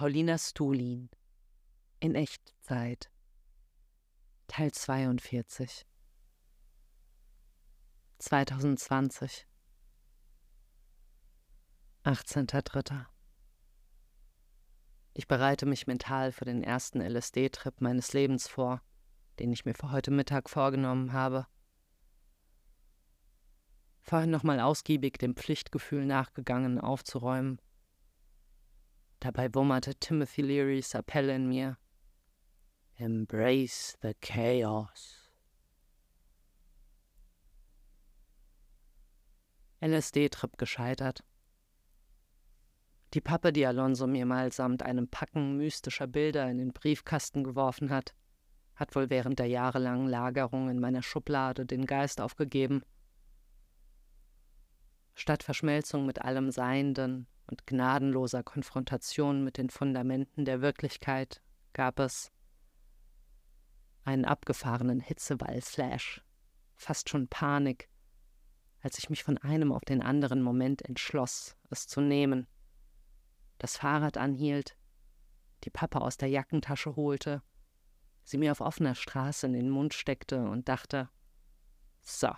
Paulina 0.00 0.38
Stulin. 0.38 1.10
In 1.98 2.14
Echtzeit. 2.14 3.10
Teil 4.48 4.72
42 4.72 5.84
2020 8.18 9.46
18.03. 12.02 13.04
Ich 15.12 15.28
bereite 15.28 15.66
mich 15.66 15.86
mental 15.86 16.32
für 16.32 16.46
den 16.46 16.64
ersten 16.64 17.02
LSD-Trip 17.02 17.82
meines 17.82 18.14
Lebens 18.14 18.48
vor, 18.48 18.80
den 19.38 19.52
ich 19.52 19.66
mir 19.66 19.74
für 19.74 19.90
heute 19.90 20.10
Mittag 20.10 20.48
vorgenommen 20.48 21.12
habe. 21.12 21.46
Vorhin 24.00 24.30
nochmal 24.30 24.60
ausgiebig 24.60 25.18
dem 25.18 25.36
Pflichtgefühl 25.36 26.06
nachgegangen, 26.06 26.80
aufzuräumen 26.80 27.60
Dabei 29.20 29.54
wummerte 29.54 29.94
Timothy 29.94 30.40
Learys 30.40 30.94
Appell 30.94 31.28
in 31.28 31.46
mir. 31.46 31.76
Embrace 32.96 33.98
the 34.00 34.14
chaos. 34.14 35.30
LSD-Trip 39.82 40.56
gescheitert. 40.56 41.22
Die 43.12 43.20
Pappe, 43.20 43.52
die 43.52 43.66
Alonso 43.66 44.06
mir 44.06 44.24
mal 44.24 44.52
samt 44.52 44.82
einem 44.82 45.08
Packen 45.08 45.56
mystischer 45.58 46.06
Bilder 46.06 46.50
in 46.50 46.56
den 46.56 46.72
Briefkasten 46.72 47.44
geworfen 47.44 47.90
hat, 47.90 48.14
hat 48.74 48.94
wohl 48.94 49.10
während 49.10 49.38
der 49.38 49.48
jahrelangen 49.48 50.08
Lagerung 50.08 50.70
in 50.70 50.80
meiner 50.80 51.02
Schublade 51.02 51.66
den 51.66 51.84
Geist 51.84 52.22
aufgegeben. 52.22 52.82
Statt 55.14 55.42
Verschmelzung 55.42 56.06
mit 56.06 56.22
allem 56.22 56.50
Seienden 56.50 57.26
und 57.50 57.66
gnadenloser 57.66 58.42
Konfrontation 58.42 59.42
mit 59.42 59.58
den 59.58 59.70
Fundamenten 59.70 60.44
der 60.44 60.60
Wirklichkeit 60.60 61.42
gab 61.72 61.98
es 61.98 62.30
einen 64.04 64.24
abgefahrenen 64.24 65.00
Hitzewall-Flash, 65.00 66.24
fast 66.76 67.08
schon 67.08 67.28
Panik, 67.28 67.88
als 68.82 68.98
ich 68.98 69.10
mich 69.10 69.24
von 69.24 69.36
einem 69.38 69.72
auf 69.72 69.84
den 69.84 70.00
anderen 70.00 70.42
Moment 70.42 70.82
entschloss, 70.82 71.56
es 71.70 71.86
zu 71.86 72.00
nehmen, 72.00 72.46
das 73.58 73.76
Fahrrad 73.76 74.16
anhielt, 74.16 74.76
die 75.64 75.70
Pappe 75.70 76.00
aus 76.00 76.16
der 76.16 76.28
Jackentasche 76.28 76.96
holte, 76.96 77.42
sie 78.24 78.38
mir 78.38 78.52
auf 78.52 78.60
offener 78.60 78.94
Straße 78.94 79.46
in 79.46 79.52
den 79.52 79.68
Mund 79.68 79.92
steckte 79.92 80.48
und 80.48 80.68
dachte, 80.68 81.10
so, 82.00 82.30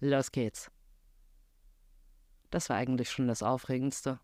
los 0.00 0.32
geht's. 0.32 0.70
Das 2.50 2.70
war 2.70 2.76
eigentlich 2.76 3.10
schon 3.10 3.28
das 3.28 3.42
Aufregendste. 3.42 4.20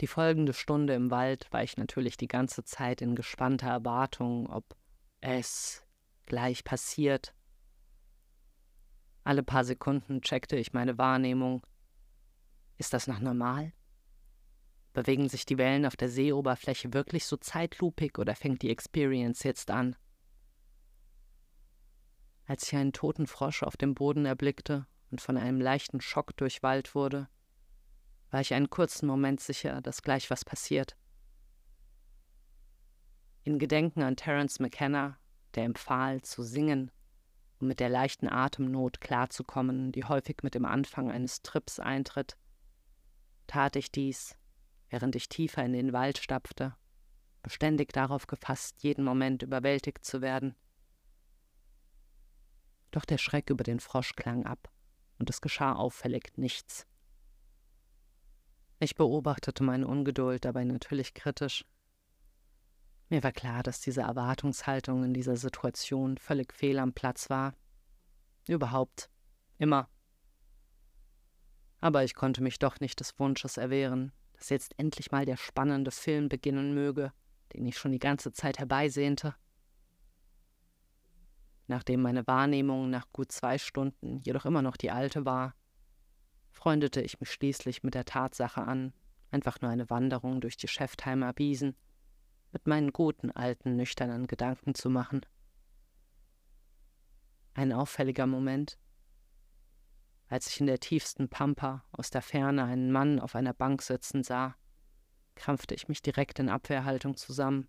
Die 0.00 0.06
folgende 0.06 0.52
Stunde 0.52 0.94
im 0.94 1.10
Wald 1.10 1.52
war 1.52 1.64
ich 1.64 1.76
natürlich 1.76 2.16
die 2.16 2.28
ganze 2.28 2.62
Zeit 2.62 3.02
in 3.02 3.16
gespannter 3.16 3.68
Erwartung, 3.68 4.48
ob 4.48 4.76
es 5.20 5.84
gleich 6.26 6.62
passiert. 6.62 7.34
Alle 9.24 9.42
paar 9.42 9.64
Sekunden 9.64 10.20
checkte 10.22 10.56
ich 10.56 10.72
meine 10.72 10.98
Wahrnehmung. 10.98 11.66
Ist 12.76 12.92
das 12.92 13.08
noch 13.08 13.18
normal? 13.18 13.72
Bewegen 14.92 15.28
sich 15.28 15.44
die 15.44 15.58
Wellen 15.58 15.84
auf 15.84 15.96
der 15.96 16.08
Seeoberfläche 16.08 16.92
wirklich 16.92 17.26
so 17.26 17.36
zeitlupig 17.36 18.18
oder 18.18 18.36
fängt 18.36 18.62
die 18.62 18.70
Experience 18.70 19.42
jetzt 19.42 19.70
an? 19.70 19.96
Als 22.46 22.66
ich 22.66 22.76
einen 22.76 22.92
toten 22.92 23.26
Frosch 23.26 23.62
auf 23.62 23.76
dem 23.76 23.94
Boden 23.94 24.24
erblickte 24.26 24.86
und 25.10 25.20
von 25.20 25.36
einem 25.36 25.60
leichten 25.60 26.00
Schock 26.00 26.36
durchwallt 26.36 26.94
wurde, 26.94 27.28
war 28.30 28.40
ich 28.40 28.54
einen 28.54 28.70
kurzen 28.70 29.06
Moment 29.06 29.40
sicher, 29.40 29.80
dass 29.80 30.02
gleich 30.02 30.30
was 30.30 30.44
passiert. 30.44 30.96
In 33.44 33.58
Gedenken 33.58 34.02
an 34.02 34.16
Terence 34.16 34.60
McKenna, 34.60 35.18
der 35.54 35.64
empfahl, 35.64 36.20
zu 36.22 36.42
singen, 36.42 36.90
um 37.60 37.68
mit 37.68 37.80
der 37.80 37.88
leichten 37.88 38.28
Atemnot 38.28 39.00
klarzukommen, 39.00 39.92
die 39.92 40.04
häufig 40.04 40.38
mit 40.42 40.54
dem 40.54 40.64
Anfang 40.64 41.10
eines 41.10 41.42
Trips 41.42 41.80
eintritt, 41.80 42.36
tat 43.46 43.76
ich 43.76 43.90
dies, 43.90 44.36
während 44.90 45.16
ich 45.16 45.28
tiefer 45.28 45.64
in 45.64 45.72
den 45.72 45.92
Wald 45.92 46.18
stapfte, 46.18 46.76
beständig 47.42 47.92
darauf 47.92 48.26
gefasst, 48.26 48.82
jeden 48.82 49.04
Moment 49.04 49.42
überwältigt 49.42 50.04
zu 50.04 50.20
werden. 50.20 50.54
Doch 52.90 53.04
der 53.04 53.18
Schreck 53.18 53.50
über 53.50 53.64
den 53.64 53.80
Frosch 53.80 54.14
klang 54.14 54.44
ab, 54.44 54.70
und 55.18 55.30
es 55.30 55.40
geschah 55.40 55.72
auffällig 55.72 56.32
nichts. 56.36 56.86
Ich 58.80 58.94
beobachtete 58.94 59.64
meine 59.64 59.86
Ungeduld 59.86 60.44
dabei 60.44 60.64
natürlich 60.64 61.14
kritisch. 61.14 61.64
Mir 63.08 63.22
war 63.24 63.32
klar, 63.32 63.62
dass 63.62 63.80
diese 63.80 64.02
Erwartungshaltung 64.02 65.02
in 65.02 65.14
dieser 65.14 65.36
Situation 65.36 66.18
völlig 66.18 66.52
fehl 66.52 66.78
am 66.78 66.92
Platz 66.92 67.30
war. 67.30 67.54
Überhaupt. 68.46 69.10
Immer. 69.56 69.88
Aber 71.80 72.04
ich 72.04 72.14
konnte 72.14 72.42
mich 72.42 72.58
doch 72.58 72.80
nicht 72.80 73.00
des 73.00 73.18
Wunsches 73.18 73.56
erwehren, 73.56 74.12
dass 74.34 74.50
jetzt 74.50 74.78
endlich 74.78 75.10
mal 75.10 75.24
der 75.24 75.36
spannende 75.36 75.90
Film 75.90 76.28
beginnen 76.28 76.74
möge, 76.74 77.12
den 77.54 77.66
ich 77.66 77.78
schon 77.78 77.92
die 77.92 77.98
ganze 77.98 78.32
Zeit 78.32 78.58
herbeisehnte. 78.58 79.34
Nachdem 81.66 82.02
meine 82.02 82.26
Wahrnehmung 82.26 82.90
nach 82.90 83.10
gut 83.12 83.32
zwei 83.32 83.58
Stunden 83.58 84.18
jedoch 84.20 84.46
immer 84.46 84.62
noch 84.62 84.76
die 84.76 84.90
alte 84.90 85.24
war, 85.24 85.54
freundete 86.58 87.00
ich 87.00 87.20
mich 87.20 87.30
schließlich 87.30 87.84
mit 87.84 87.94
der 87.94 88.04
Tatsache 88.04 88.62
an, 88.62 88.92
einfach 89.30 89.60
nur 89.60 89.70
eine 89.70 89.88
Wanderung 89.90 90.40
durch 90.40 90.56
die 90.56 90.66
Schäftheimer 90.66 91.32
Wiesen 91.36 91.76
mit 92.50 92.66
meinen 92.66 92.92
guten 92.92 93.30
alten 93.30 93.76
nüchternen 93.76 94.26
Gedanken 94.26 94.74
zu 94.74 94.90
machen. 94.90 95.24
Ein 97.54 97.72
auffälliger 97.72 98.26
Moment, 98.26 98.76
als 100.26 100.48
ich 100.48 100.58
in 100.58 100.66
der 100.66 100.80
tiefsten 100.80 101.28
Pampa 101.28 101.84
aus 101.92 102.10
der 102.10 102.22
Ferne 102.22 102.64
einen 102.64 102.90
Mann 102.90 103.20
auf 103.20 103.36
einer 103.36 103.54
Bank 103.54 103.80
sitzen 103.80 104.24
sah, 104.24 104.56
krampfte 105.36 105.76
ich 105.76 105.86
mich 105.86 106.02
direkt 106.02 106.40
in 106.40 106.48
Abwehrhaltung 106.48 107.16
zusammen. 107.16 107.68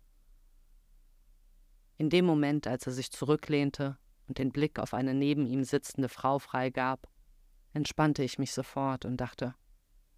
In 1.96 2.10
dem 2.10 2.24
Moment, 2.24 2.66
als 2.66 2.86
er 2.86 2.92
sich 2.92 3.12
zurücklehnte 3.12 3.98
und 4.26 4.38
den 4.38 4.50
Blick 4.50 4.80
auf 4.80 4.94
eine 4.94 5.14
neben 5.14 5.46
ihm 5.46 5.62
sitzende 5.62 6.08
Frau 6.08 6.40
freigab, 6.40 7.09
entspannte 7.72 8.22
ich 8.22 8.38
mich 8.38 8.52
sofort 8.52 9.04
und 9.04 9.16
dachte, 9.16 9.54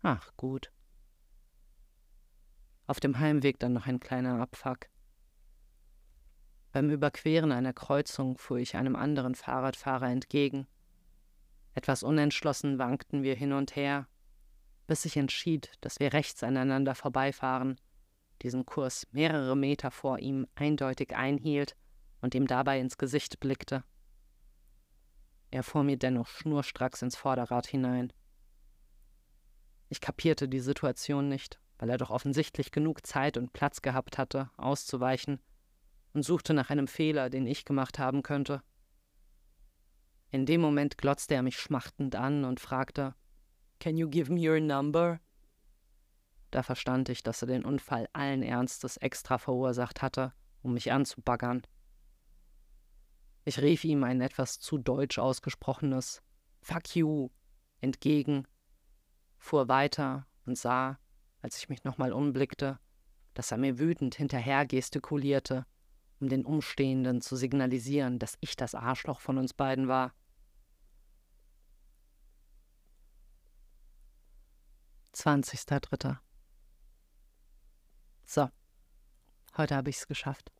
ach 0.02 0.32
gut. 0.36 0.70
Auf 2.86 3.00
dem 3.00 3.18
Heimweg 3.18 3.58
dann 3.58 3.72
noch 3.72 3.86
ein 3.86 4.00
kleiner 4.00 4.40
Abfuck. 4.40 4.88
Beim 6.72 6.90
Überqueren 6.90 7.52
einer 7.52 7.72
Kreuzung 7.72 8.38
fuhr 8.38 8.58
ich 8.58 8.76
einem 8.76 8.96
anderen 8.96 9.34
Fahrradfahrer 9.34 10.08
entgegen. 10.08 10.66
Etwas 11.74 12.02
unentschlossen 12.02 12.78
wankten 12.78 13.22
wir 13.22 13.34
hin 13.34 13.52
und 13.52 13.76
her, 13.76 14.08
bis 14.86 15.04
ich 15.04 15.16
entschied, 15.16 15.70
dass 15.80 16.00
wir 16.00 16.12
rechts 16.12 16.42
aneinander 16.42 16.94
vorbeifahren, 16.94 17.78
diesen 18.42 18.66
Kurs 18.66 19.06
mehrere 19.12 19.56
Meter 19.56 19.90
vor 19.90 20.18
ihm 20.18 20.46
eindeutig 20.54 21.14
einhielt 21.14 21.76
und 22.20 22.34
ihm 22.34 22.46
dabei 22.46 22.80
ins 22.80 22.98
Gesicht 22.98 23.38
blickte. 23.40 23.84
Er 25.52 25.62
fuhr 25.62 25.84
mir 25.84 25.98
dennoch 25.98 26.28
schnurstracks 26.28 27.02
ins 27.02 27.14
Vorderrad 27.14 27.66
hinein. 27.66 28.10
Ich 29.90 30.00
kapierte 30.00 30.48
die 30.48 30.60
Situation 30.60 31.28
nicht, 31.28 31.60
weil 31.78 31.90
er 31.90 31.98
doch 31.98 32.08
offensichtlich 32.08 32.72
genug 32.72 33.06
Zeit 33.06 33.36
und 33.36 33.52
Platz 33.52 33.82
gehabt 33.82 34.16
hatte, 34.16 34.50
auszuweichen, 34.56 35.40
und 36.14 36.22
suchte 36.22 36.54
nach 36.54 36.70
einem 36.70 36.88
Fehler, 36.88 37.28
den 37.28 37.46
ich 37.46 37.66
gemacht 37.66 37.98
haben 37.98 38.22
könnte. 38.22 38.62
In 40.30 40.46
dem 40.46 40.62
Moment 40.62 40.96
glotzte 40.96 41.34
er 41.34 41.42
mich 41.42 41.58
schmachtend 41.58 42.16
an 42.16 42.46
und 42.46 42.58
fragte 42.58 43.14
Can 43.78 43.98
you 43.98 44.08
give 44.08 44.32
me 44.32 44.48
your 44.48 44.58
number? 44.58 45.20
Da 46.50 46.62
verstand 46.62 47.10
ich, 47.10 47.22
dass 47.22 47.42
er 47.42 47.48
den 47.48 47.66
Unfall 47.66 48.08
allen 48.14 48.42
Ernstes 48.42 48.96
extra 48.96 49.36
verursacht 49.36 50.00
hatte, 50.00 50.32
um 50.62 50.72
mich 50.72 50.92
anzubaggern. 50.92 51.60
Ich 53.44 53.60
rief 53.60 53.84
ihm 53.84 54.04
ein 54.04 54.20
etwas 54.20 54.60
zu 54.60 54.78
deutsch 54.78 55.18
ausgesprochenes 55.18 56.22
Fuck 56.60 56.94
you 56.94 57.30
entgegen, 57.80 58.46
fuhr 59.36 59.68
weiter 59.68 60.28
und 60.46 60.56
sah, 60.56 60.98
als 61.40 61.58
ich 61.58 61.68
mich 61.68 61.82
nochmal 61.82 62.12
umblickte, 62.12 62.78
dass 63.34 63.50
er 63.50 63.58
mir 63.58 63.80
wütend 63.80 64.14
hinterher 64.14 64.64
gestikulierte, 64.64 65.66
um 66.20 66.28
den 66.28 66.44
Umstehenden 66.44 67.20
zu 67.20 67.34
signalisieren, 67.34 68.20
dass 68.20 68.38
ich 68.40 68.54
das 68.54 68.76
Arschloch 68.76 69.18
von 69.18 69.38
uns 69.38 69.54
beiden 69.54 69.88
war. 69.88 70.14
Zwanzigster 75.10 75.80
Dritter. 75.80 76.22
So, 78.24 78.48
heute 79.56 79.74
habe 79.74 79.90
ich's 79.90 80.06
geschafft. 80.06 80.52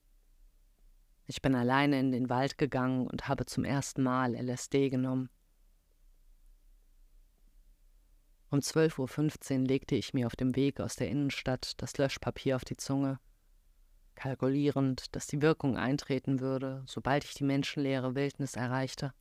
Ich 1.27 1.41
bin 1.41 1.55
alleine 1.55 2.01
in 2.01 2.13
den 2.13 2.29
Wald 2.29 2.59
gegangen 2.59 3.07
und 3.07 3.29
habe 3.29 3.47
zum 3.47 3.65
ersten 3.65 4.03
Mal 4.03 4.35
LSD 4.35 4.91
genommen. 4.91 5.31
Um 8.51 8.59
12.15 8.59 9.61
Uhr 9.61 9.67
legte 9.67 9.95
ich 9.95 10.13
mir 10.13 10.27
auf 10.27 10.37
dem 10.37 10.55
Weg 10.57 10.81
aus 10.81 10.97
der 10.97 11.09
Innenstadt 11.09 11.73
das 11.79 11.97
Löschpapier 11.97 12.57
auf 12.57 12.67
die 12.67 12.77
Zunge, 12.77 13.19
kalkulierend, 14.15 15.15
dass 15.17 15.27
die 15.27 15.41
Wirkung 15.41 15.79
eintreten 15.79 16.41
würde, 16.41 16.83
sobald 16.87 17.25
ich 17.25 17.35
die 17.35 17.45
menschenleere 17.45 18.15
Wildnis 18.15 18.55
erreichte. 18.55 19.15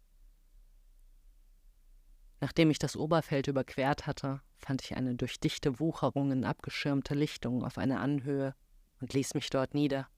Nachdem 2.41 2.71
ich 2.71 2.79
das 2.79 2.97
Oberfeld 2.97 3.47
überquert 3.47 4.07
hatte, 4.07 4.41
fand 4.57 4.81
ich 4.83 4.97
eine 4.97 5.15
durch 5.15 5.39
dichte 5.39 5.79
Wucherungen 5.79 6.43
abgeschirmte 6.43 7.13
Lichtung 7.13 7.63
auf 7.63 7.77
einer 7.77 8.01
Anhöhe 8.01 8.55
und 8.99 9.13
ließ 9.13 9.35
mich 9.35 9.49
dort 9.49 9.73
nieder. 9.75 10.09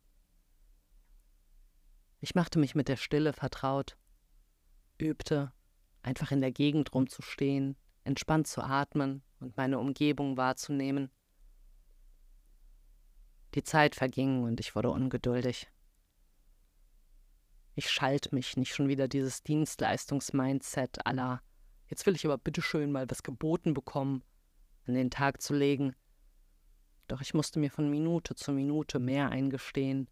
Ich 2.24 2.36
machte 2.36 2.58
mich 2.58 2.74
mit 2.74 2.88
der 2.88 2.96
Stille 2.96 3.34
vertraut, 3.34 3.98
übte, 4.98 5.52
einfach 6.04 6.32
in 6.32 6.40
der 6.40 6.54
Gegend 6.54 6.94
rumzustehen, 6.94 7.76
entspannt 8.06 8.48
zu 8.48 8.62
atmen 8.62 9.24
und 9.42 9.58
meine 9.58 9.78
Umgebung 9.78 10.38
wahrzunehmen. 10.38 11.12
Die 13.56 13.64
Zeit 13.64 13.96
verging 13.96 14.44
und 14.44 14.62
ich 14.62 14.74
wurde 14.74 14.92
ungeduldig. 14.92 15.68
Ich 17.76 17.90
schalt 17.90 18.32
mich 18.32 18.56
nicht 18.56 18.74
schon 18.74 18.88
wieder 18.88 19.10
dieses 19.10 19.44
Dienstleistungs-Mindset 19.44 21.06
aller 21.06 21.44
Jetzt 21.88 22.06
will 22.06 22.16
ich 22.16 22.24
aber 22.24 22.38
bitteschön 22.38 22.90
mal 22.90 23.12
was 23.12 23.24
geboten 23.24 23.74
bekommen, 23.74 24.24
an 24.88 24.94
den 24.94 25.12
Tag 25.12 25.42
zu 25.42 25.54
legen. 25.54 25.94
Doch 27.10 27.20
ich 27.20 27.34
musste 27.34 27.60
mir 27.60 27.70
von 27.70 27.90
Minute 27.90 28.34
zu 28.34 28.54
Minute 28.54 29.00
mehr 29.00 29.30
eingestehen. 29.30 30.10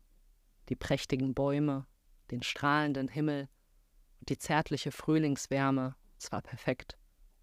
Die 0.68 0.76
prächtigen 0.76 1.34
Bäume, 1.34 1.88
den 2.32 2.42
strahlenden 2.42 3.08
Himmel 3.08 3.50
und 4.20 4.30
die 4.30 4.38
zärtliche 4.38 4.92
Frühlingswärme, 4.92 5.96
zwar 6.18 6.42
perfekt, 6.42 6.98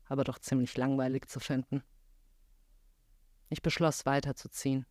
aber 0.06 0.24
doch 0.24 0.38
ziemlich 0.38 0.76
langweilig 0.76 1.28
zu 1.28 1.40
finden. 1.40 1.82
Ich 3.50 3.62
beschloss 3.62 4.06
weiterzuziehen. 4.06 4.86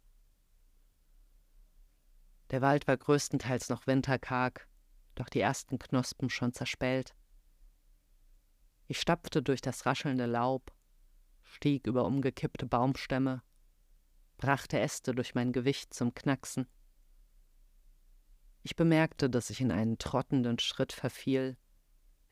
Der 2.52 2.62
Wald 2.62 2.88
war 2.88 2.96
größtenteils 2.96 3.70
noch 3.70 3.88
winterkarg, 3.88 4.68
doch 5.16 5.30
die 5.30 5.42
ersten 5.42 5.80
Knospen 5.80 6.30
schon 6.30 6.54
zerspellt. 6.54 7.16
Ich 8.88 9.02
stapfte 9.02 9.44
durch 9.44 9.62
das 9.62 9.86
raschelnde 9.86 10.26
Laub, 10.26 10.72
stieg 11.44 11.88
über 11.88 12.06
umgekippte 12.06 12.66
Baumstämme, 12.66 13.44
brachte 14.38 14.80
Äste 14.80 15.14
durch 15.14 15.36
mein 15.36 15.52
Gewicht 15.52 15.94
zum 15.94 16.14
Knacksen. 16.14 16.68
Ich 18.68 18.76
bemerkte, 18.76 19.30
dass 19.30 19.50
ich 19.50 19.62
in 19.62 19.72
einen 19.72 19.98
trottenden 19.98 20.60
Schritt 20.60 20.92
verfiel, 20.92 21.56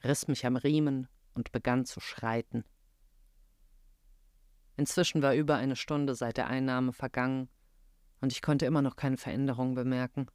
riss 0.04 0.28
mich 0.28 0.46
am 0.46 0.58
Riemen 0.58 1.08
und 1.34 1.54
begann 1.54 1.86
zu 1.86 2.02
schreiten. 2.02 2.66
Inzwischen 4.76 5.22
war 5.22 5.34
über 5.34 5.56
eine 5.56 5.78
Stunde 5.78 6.14
seit 6.14 6.36
der 6.36 6.48
Einnahme 6.48 6.92
vergangen, 6.92 7.48
und 8.20 8.34
ich 8.34 8.42
konnte 8.42 8.66
immer 8.66 8.82
noch 8.82 8.98
keine 8.98 9.16
Veränderung 9.16 9.76
bemerken. 9.76 10.28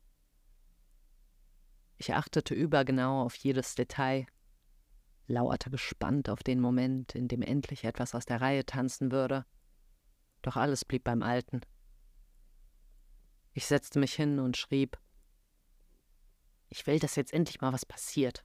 Ich 1.99 2.14
achtete 2.14 2.55
übergenau 2.55 3.20
auf 3.20 3.35
jedes 3.35 3.75
Detail, 3.75 4.25
lauerte 5.26 5.69
gespannt 5.69 6.31
auf 6.31 6.43
den 6.43 6.61
Moment, 6.61 7.14
in 7.14 7.29
dem 7.29 7.43
endlich 7.43 7.85
etwas 7.85 8.14
aus 8.14 8.25
der 8.25 8.41
Reihe 8.41 8.64
tanzen 8.64 9.12
würde. 9.12 9.44
Doch 10.41 10.56
alles 10.56 10.87
blieb 10.87 11.05
beim 11.05 11.23
Alten. 11.23 11.61
Ich 13.52 13.67
setzte 13.67 13.99
mich 13.99 14.14
hin 14.14 14.38
und 14.38 14.56
schrieb 14.56 14.99
Ich 16.71 16.87
will, 16.87 16.99
dass 16.99 17.17
jetzt 17.17 17.33
endlich 17.33 17.61
mal 17.61 17.73
was 17.73 17.85
passiert. 17.85 18.45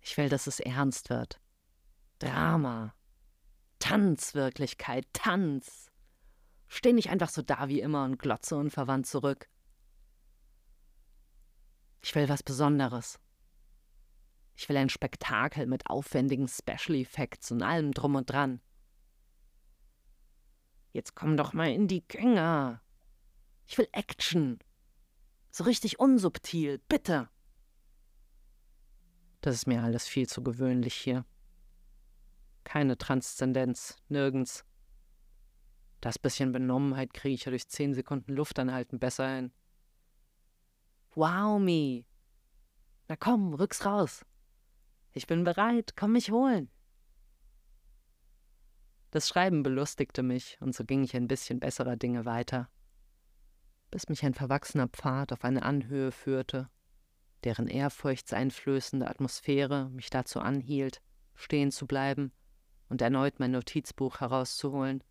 Ich 0.00 0.16
will, 0.16 0.28
dass 0.28 0.46
es 0.46 0.60
ernst 0.60 1.08
wird. 1.08 1.40
Drama. 2.18 2.94
Tanzwirklichkeit, 3.78 5.06
Tanz. 5.12 5.90
Steh 6.68 6.92
nicht 6.92 7.10
einfach 7.10 7.28
so 7.28 7.42
da 7.42 7.68
wie 7.68 7.80
immer 7.80 8.04
und 8.04 8.18
glotze 8.18 8.56
unverwandt 8.56 9.06
zurück. 9.06 9.48
Ich 12.02 12.14
will 12.14 12.28
was 12.28 12.42
Besonderes. 12.42 13.18
Ich 14.56 14.68
will 14.68 14.76
ein 14.76 14.88
Spektakel 14.88 15.66
mit 15.66 15.88
aufwendigen 15.88 16.48
Special 16.48 16.96
Effects 16.96 17.50
und 17.50 17.62
allem 17.62 17.92
drum 17.92 18.14
und 18.14 18.30
dran. 18.30 18.60
Jetzt 20.92 21.14
komm 21.14 21.36
doch 21.36 21.52
mal 21.52 21.70
in 21.70 21.88
die 21.88 22.06
Gänge. 22.08 22.80
Ich 23.66 23.76
will 23.76 23.88
Action. 23.92 24.58
So 25.56 25.64
richtig 25.64 25.98
unsubtil, 25.98 26.82
bitte. 26.86 27.30
Das 29.40 29.54
ist 29.54 29.66
mir 29.66 29.82
alles 29.82 30.06
viel 30.06 30.28
zu 30.28 30.42
gewöhnlich 30.42 30.92
hier. 30.94 31.24
Keine 32.64 32.98
Transzendenz, 32.98 33.96
nirgends. 34.10 34.66
Das 36.02 36.18
bisschen 36.18 36.52
Benommenheit 36.52 37.14
kriege 37.14 37.36
ich 37.36 37.46
ja 37.46 37.50
durch 37.52 37.68
zehn 37.68 37.94
Sekunden 37.94 38.34
Luft 38.34 38.58
anhalten 38.58 38.98
besser 38.98 39.34
hin. 39.34 39.50
Wow, 41.14 41.58
me. 41.58 42.04
Na 43.08 43.16
komm, 43.16 43.54
rück's 43.54 43.86
raus. 43.86 44.26
Ich 45.14 45.26
bin 45.26 45.42
bereit, 45.42 45.96
komm 45.96 46.12
mich 46.12 46.30
holen. 46.30 46.68
Das 49.10 49.26
Schreiben 49.26 49.62
belustigte 49.62 50.22
mich, 50.22 50.58
und 50.60 50.74
so 50.74 50.84
ging 50.84 51.02
ich 51.02 51.16
ein 51.16 51.28
bisschen 51.28 51.60
besserer 51.60 51.96
Dinge 51.96 52.26
weiter, 52.26 52.68
bis 53.90 54.08
mich 54.08 54.24
ein 54.24 54.34
verwachsener 54.34 54.88
Pfad 54.88 55.32
auf 55.32 55.44
eine 55.44 55.62
Anhöhe 55.62 56.12
führte, 56.12 56.68
deren 57.44 57.68
ehrfurchtseinflößende 57.68 59.08
Atmosphäre 59.08 59.88
mich 59.90 60.10
dazu 60.10 60.40
anhielt, 60.40 61.00
stehen 61.34 61.70
zu 61.70 61.86
bleiben 61.86 62.32
und 62.88 63.02
erneut 63.02 63.38
mein 63.38 63.52
Notizbuch 63.52 64.20
herauszuholen. 64.20 65.02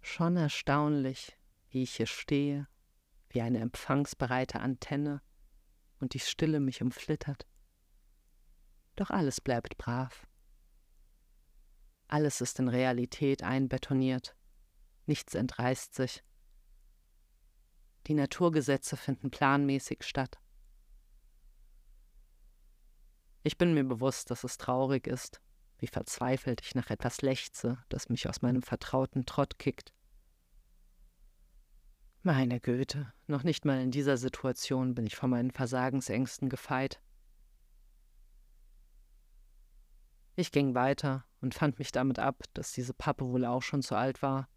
Schon 0.00 0.36
erstaunlich, 0.36 1.38
wie 1.70 1.82
ich 1.82 1.96
hier 1.96 2.06
stehe, 2.06 2.68
wie 3.30 3.40
eine 3.40 3.60
empfangsbereite 3.60 4.60
Antenne, 4.60 5.22
und 5.98 6.12
die 6.12 6.20
Stille 6.20 6.60
mich 6.60 6.82
umflittert. 6.82 7.46
Doch 8.96 9.10
alles 9.10 9.40
bleibt 9.40 9.78
brav. 9.78 10.26
Alles 12.06 12.40
ist 12.40 12.58
in 12.58 12.68
Realität 12.68 13.42
einbetoniert, 13.42 14.36
nichts 15.06 15.34
entreißt 15.34 15.94
sich. 15.94 16.22
Die 18.06 18.14
Naturgesetze 18.14 18.96
finden 18.96 19.30
planmäßig 19.30 20.02
statt. 20.02 20.38
Ich 23.42 23.58
bin 23.58 23.74
mir 23.74 23.84
bewusst, 23.84 24.30
dass 24.30 24.44
es 24.44 24.58
traurig 24.58 25.06
ist, 25.06 25.40
wie 25.78 25.86
verzweifelt 25.86 26.60
ich 26.62 26.74
nach 26.74 26.90
etwas 26.90 27.22
lechze, 27.22 27.78
das 27.88 28.08
mich 28.08 28.28
aus 28.28 28.42
meinem 28.42 28.62
vertrauten 28.62 29.26
Trott 29.26 29.58
kickt. 29.58 29.92
Meine 32.22 32.58
Güte, 32.60 33.12
noch 33.26 33.42
nicht 33.42 33.66
mal 33.66 33.82
in 33.82 33.90
dieser 33.90 34.16
Situation 34.16 34.94
bin 34.94 35.06
ich 35.06 35.16
von 35.16 35.28
meinen 35.28 35.50
Versagensängsten 35.50 36.48
gefeit. 36.48 37.02
Ich 40.36 40.50
ging 40.50 40.74
weiter 40.74 41.26
und 41.42 41.54
fand 41.54 41.78
mich 41.78 41.92
damit 41.92 42.18
ab, 42.18 42.42
dass 42.54 42.72
diese 42.72 42.94
Pappe 42.94 43.26
wohl 43.26 43.44
auch 43.44 43.62
schon 43.62 43.82
zu 43.82 43.94
alt 43.94 44.22
war 44.22 44.48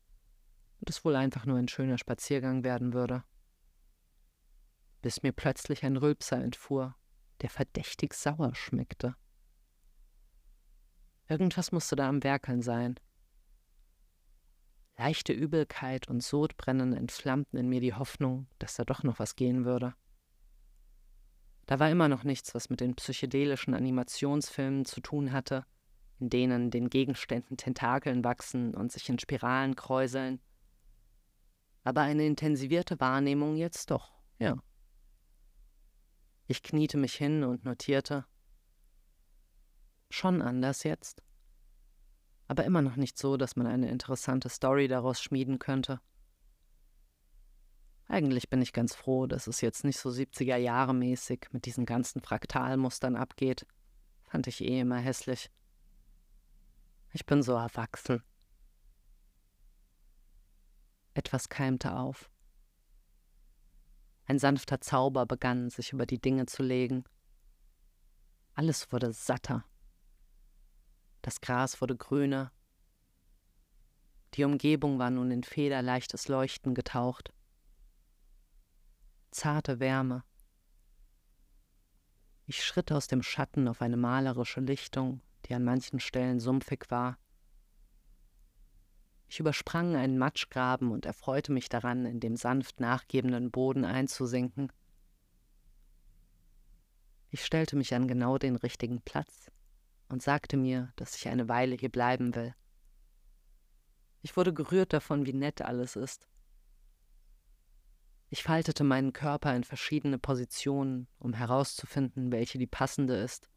es 0.90 1.04
wohl 1.06 1.16
einfach 1.16 1.46
nur 1.46 1.58
ein 1.58 1.68
schöner 1.68 1.98
Spaziergang 1.98 2.64
werden 2.64 2.94
würde. 2.94 3.24
Bis 5.02 5.24
mir 5.24 5.32
plötzlich 5.32 5.84
ein 5.84 5.98
Rülpser 5.98 6.38
entfuhr, 6.44 6.96
der 7.42 7.50
verdächtig 7.50 8.14
sauer 8.14 8.56
schmeckte. 8.56 9.16
Irgendwas 11.28 11.72
musste 11.72 11.96
da 11.96 12.08
am 12.08 12.24
Werkeln 12.24 12.62
sein. 12.62 13.00
Leichte 14.98 15.34
Übelkeit 15.34 16.08
und 16.08 16.24
Sodbrennen 16.24 16.94
entflammten 16.94 17.60
in 17.60 17.70
mir 17.70 17.82
die 17.82 17.94
Hoffnung, 17.94 18.48
dass 18.58 18.76
da 18.76 18.84
doch 18.84 19.04
noch 19.04 19.20
was 19.20 19.36
gehen 19.36 19.64
würde. 19.64 19.94
Da 21.68 21.80
war 21.80 21.92
immer 21.92 22.08
noch 22.08 22.24
nichts, 22.24 22.56
was 22.56 22.70
mit 22.70 22.80
den 22.80 22.96
psychedelischen 22.96 23.74
Animationsfilmen 23.74 24.86
zu 24.86 25.02
tun 25.02 25.34
hatte, 25.34 25.66
in 26.20 26.30
denen 26.30 26.72
den 26.72 26.90
Gegenständen 26.90 27.58
Tentakeln 27.58 28.24
wachsen 28.24 28.74
und 28.74 28.92
sich 28.92 29.08
in 29.10 29.20
Spiralen 29.20 29.76
kräuseln. 29.76 30.40
Aber 31.88 32.02
eine 32.02 32.26
intensivierte 32.26 33.00
Wahrnehmung 33.00 33.56
jetzt 33.56 33.92
doch, 33.92 34.12
ja. 34.40 34.58
Ich 36.48 36.64
kniete 36.64 36.98
mich 36.98 37.16
hin 37.16 37.44
und 37.44 37.66
notierte. 37.66 38.26
Schon 40.10 40.42
anders 40.42 40.84
jetzt 40.84 41.22
aber 42.48 42.64
immer 42.64 42.82
noch 42.82 42.96
nicht 42.96 43.18
so, 43.18 43.38
dass 43.38 43.56
man 43.56 43.68
eine 43.68 43.90
interessante 43.90 44.50
Story 44.50 44.88
daraus 44.88 45.22
schmieden 45.22 45.60
könnte. 45.60 46.00
Eigentlich 48.08 48.50
bin 48.50 48.62
ich 48.62 48.72
ganz 48.72 48.96
froh, 48.96 49.28
dass 49.28 49.48
es 49.48 49.60
jetzt 49.60 49.84
nicht 49.84 50.00
so 50.00 50.10
70er 50.10 50.56
Jahre 50.56 50.96
mäßig 50.96 51.48
mit 51.52 51.66
diesen 51.66 51.86
ganzen 51.86 52.22
Fraktalmustern 52.22 53.18
abgeht. 53.18 53.68
Fand 54.24 54.48
ich 54.48 54.62
eh 54.64 54.80
immer 54.80 54.98
hässlich. 54.98 55.50
Ich 57.12 57.26
bin 57.26 57.44
so 57.44 57.54
erwachsen. 57.54 58.24
Etwas 61.18 61.50
keimte 61.50 61.96
auf. 61.96 62.30
Ein 64.26 64.38
sanfter 64.38 64.82
Zauber 64.82 65.26
begann, 65.26 65.72
sich 65.72 65.92
über 65.92 66.06
die 66.06 66.22
Dinge 66.22 66.46
zu 66.46 66.62
legen. 66.62 67.06
Alles 68.54 68.92
wurde 68.92 69.12
satter 69.12 69.66
Das 71.24 71.42
Gras 71.42 71.82
wurde 71.82 71.96
grüner. 71.96 72.52
Die 74.36 74.44
Umgebung 74.44 75.00
war 75.00 75.10
nun 75.10 75.32
in 75.32 75.44
federleichtes 75.44 76.28
Leuchten 76.28 76.76
getaucht. 76.76 77.34
Zarte 79.32 79.80
Wärme. 79.80 80.24
Ich 82.46 82.64
schritt 82.64 82.92
aus 82.92 83.08
dem 83.08 83.24
Schatten 83.24 83.68
auf 83.68 83.82
eine 83.82 83.98
malerische 83.98 84.60
Lichtung, 84.60 85.22
die 85.46 85.56
an 85.56 85.64
manchen 85.64 86.00
Stellen 86.00 86.40
sumpfig 86.40 86.86
war. 86.90 87.18
Ich 89.28 89.40
übersprang 89.40 89.96
einen 89.96 90.18
Matschgraben 90.18 90.92
und 90.92 91.06
erfreute 91.06 91.52
mich 91.52 91.70
daran, 91.70 92.06
in 92.06 92.20
dem 92.20 92.38
sanft 92.38 92.80
nachgebenden 92.80 93.52
Boden 93.52 93.84
einzusinken. 93.84 94.72
Ich 97.30 97.44
stellte 97.44 97.76
mich 97.76 97.94
an 97.94 98.08
genau 98.08 98.38
den 98.38 98.56
richtigen 98.56 99.02
Platz 99.02 99.52
und 100.08 100.22
sagte 100.22 100.56
mir, 100.56 100.94
dass 100.96 101.16
ich 101.16 101.28
eine 101.28 101.50
Weile 101.50 101.76
hier 101.76 101.90
bleiben 101.90 102.36
will. 102.36 102.56
Ich 104.22 104.38
wurde 104.38 104.54
gerührt 104.54 104.94
davon, 104.94 105.26
wie 105.26 105.34
nett 105.34 105.62
alles 105.62 105.96
ist. 105.96 106.28
Ich 108.30 108.44
faltete 108.44 108.84
meinen 108.84 109.14
Körper 109.14 109.56
in 109.56 109.64
verschiedene 109.64 110.20
Positionen, 110.20 111.08
um 111.20 111.34
herauszufinden, 111.34 112.32
welche 112.32 112.58
die 112.58 112.68
passende 112.68 113.16
ist. 113.16 113.50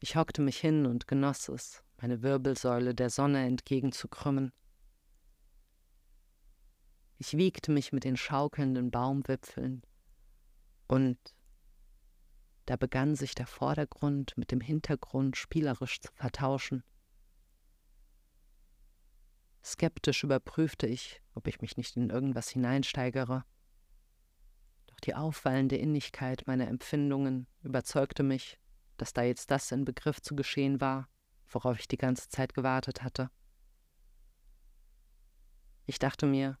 Ich 0.00 0.16
hockte 0.16 0.42
mich 0.42 0.58
hin 0.58 0.86
und 0.86 1.08
genoss 1.08 1.48
es, 1.48 1.82
meine 2.00 2.22
Wirbelsäule 2.22 2.94
der 2.94 3.10
Sonne 3.10 3.46
entgegenzukrümmen. 3.46 4.52
Ich 7.18 7.36
wiegte 7.36 7.70
mich 7.70 7.92
mit 7.92 8.04
den 8.04 8.16
schaukelnden 8.16 8.90
Baumwipfeln 8.90 9.82
und 10.88 11.18
da 12.64 12.76
begann 12.76 13.16
sich 13.16 13.34
der 13.34 13.46
Vordergrund 13.46 14.38
mit 14.38 14.50
dem 14.50 14.60
Hintergrund 14.60 15.36
spielerisch 15.36 16.00
zu 16.00 16.10
vertauschen. 16.12 16.84
Skeptisch 19.62 20.24
überprüfte 20.24 20.86
ich, 20.86 21.20
ob 21.34 21.46
ich 21.46 21.60
mich 21.60 21.76
nicht 21.76 21.96
in 21.96 22.08
irgendwas 22.08 22.48
hineinsteigere. 22.48 23.44
Doch 24.86 25.00
die 25.00 25.14
auffallende 25.14 25.76
Innigkeit 25.76 26.46
meiner 26.46 26.68
Empfindungen 26.68 27.46
überzeugte 27.62 28.22
mich, 28.22 28.58
dass 28.96 29.12
da 29.12 29.22
jetzt 29.22 29.50
das 29.50 29.70
in 29.72 29.84
Begriff 29.84 30.22
zu 30.22 30.34
geschehen 30.34 30.80
war, 30.80 31.08
worauf 31.50 31.78
ich 31.78 31.88
die 31.88 31.98
ganze 31.98 32.28
Zeit 32.28 32.54
gewartet 32.54 33.02
hatte. 33.02 33.30
Ich 35.86 35.98
dachte 35.98 36.26
mir, 36.26 36.58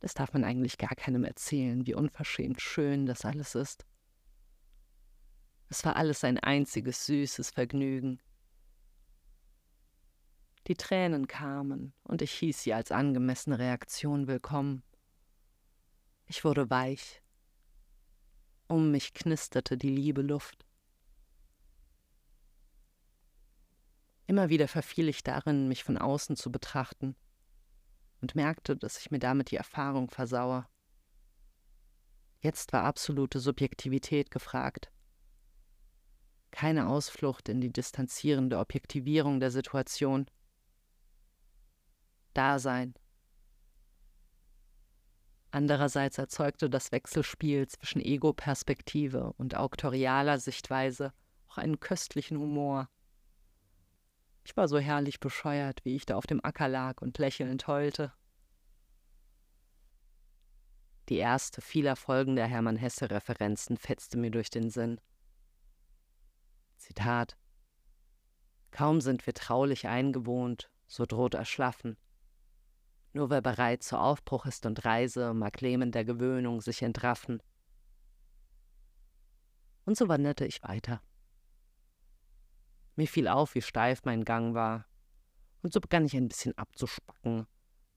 das 0.00 0.14
darf 0.14 0.32
man 0.32 0.44
eigentlich 0.44 0.78
gar 0.78 0.94
keinem 0.94 1.24
erzählen, 1.24 1.86
wie 1.86 1.94
unverschämt 1.94 2.60
schön 2.60 3.06
das 3.06 3.24
alles 3.24 3.54
ist. 3.54 3.86
Es 5.68 5.84
war 5.84 5.96
alles 5.96 6.22
ein 6.24 6.38
einziges 6.38 7.06
süßes 7.06 7.50
Vergnügen. 7.50 8.20
Die 10.66 10.76
Tränen 10.76 11.26
kamen, 11.26 11.92
und 12.04 12.22
ich 12.22 12.32
hieß 12.32 12.62
sie 12.62 12.72
als 12.72 12.92
angemessene 12.92 13.58
Reaktion 13.58 14.26
willkommen. 14.28 14.82
Ich 16.26 16.44
wurde 16.44 16.70
weich. 16.70 17.22
Um 18.68 18.90
mich 18.90 19.12
knisterte 19.12 19.76
die 19.76 19.90
liebe 19.90 20.22
Luft. 20.22 20.64
Immer 24.26 24.48
wieder 24.48 24.68
verfiel 24.68 25.08
ich 25.08 25.22
darin, 25.22 25.68
mich 25.68 25.84
von 25.84 25.98
außen 25.98 26.36
zu 26.36 26.50
betrachten 26.50 27.14
und 28.20 28.34
merkte, 28.34 28.76
dass 28.76 28.98
ich 28.98 29.10
mir 29.10 29.18
damit 29.18 29.50
die 29.50 29.56
Erfahrung 29.56 30.10
versaue. 30.10 30.66
Jetzt 32.40 32.72
war 32.72 32.84
absolute 32.84 33.38
Subjektivität 33.38 34.30
gefragt. 34.30 34.90
Keine 36.50 36.88
Ausflucht 36.88 37.48
in 37.48 37.60
die 37.60 37.72
distanzierende 37.72 38.58
Objektivierung 38.58 39.40
der 39.40 39.50
Situation. 39.50 40.26
Dasein. 42.32 42.94
Andererseits 45.50 46.18
erzeugte 46.18 46.68
das 46.68 46.92
Wechselspiel 46.92 47.68
zwischen 47.68 48.00
Ego-Perspektive 48.00 49.32
und 49.34 49.56
auktorialer 49.56 50.38
Sichtweise 50.38 51.12
auch 51.48 51.58
einen 51.58 51.78
köstlichen 51.78 52.38
Humor. 52.38 52.88
Ich 54.44 54.56
war 54.56 54.68
so 54.68 54.78
herrlich 54.78 55.20
bescheuert, 55.20 55.84
wie 55.84 55.96
ich 55.96 56.06
da 56.06 56.16
auf 56.16 56.26
dem 56.26 56.44
Acker 56.44 56.68
lag 56.68 57.00
und 57.00 57.18
lächelnd 57.18 57.66
heulte. 57.66 58.12
Die 61.08 61.16
erste 61.16 61.60
vieler 61.60 61.96
folgender 61.96 62.46
Hermann 62.46 62.76
Hesse-Referenzen 62.76 63.76
fetzte 63.76 64.18
mir 64.18 64.30
durch 64.30 64.50
den 64.50 64.70
Sinn. 64.70 65.00
Zitat 66.76 67.36
Kaum 68.70 69.00
sind 69.00 69.26
wir 69.26 69.34
traulich 69.34 69.86
eingewohnt, 69.86 70.70
so 70.86 71.06
droht 71.06 71.34
Erschlaffen. 71.34 71.96
Nur 73.12 73.30
wer 73.30 73.40
bereit 73.40 73.82
zu 73.82 73.98
Aufbruch 73.98 74.44
ist 74.46 74.66
und 74.66 74.84
Reise, 74.84 75.32
mag 75.32 75.60
Lehmen 75.60 75.92
der 75.92 76.04
Gewöhnung 76.04 76.60
sich 76.60 76.82
entraffen. 76.82 77.42
Und 79.84 79.96
so 79.96 80.08
wanderte 80.08 80.44
ich 80.46 80.62
weiter. 80.62 81.00
Mir 82.96 83.08
fiel 83.08 83.28
auf, 83.28 83.54
wie 83.54 83.62
steif 83.62 84.04
mein 84.04 84.24
Gang 84.24 84.54
war, 84.54 84.86
und 85.62 85.72
so 85.72 85.80
begann 85.80 86.04
ich 86.04 86.14
ein 86.14 86.28
bisschen 86.28 86.56
abzuspacken, 86.58 87.46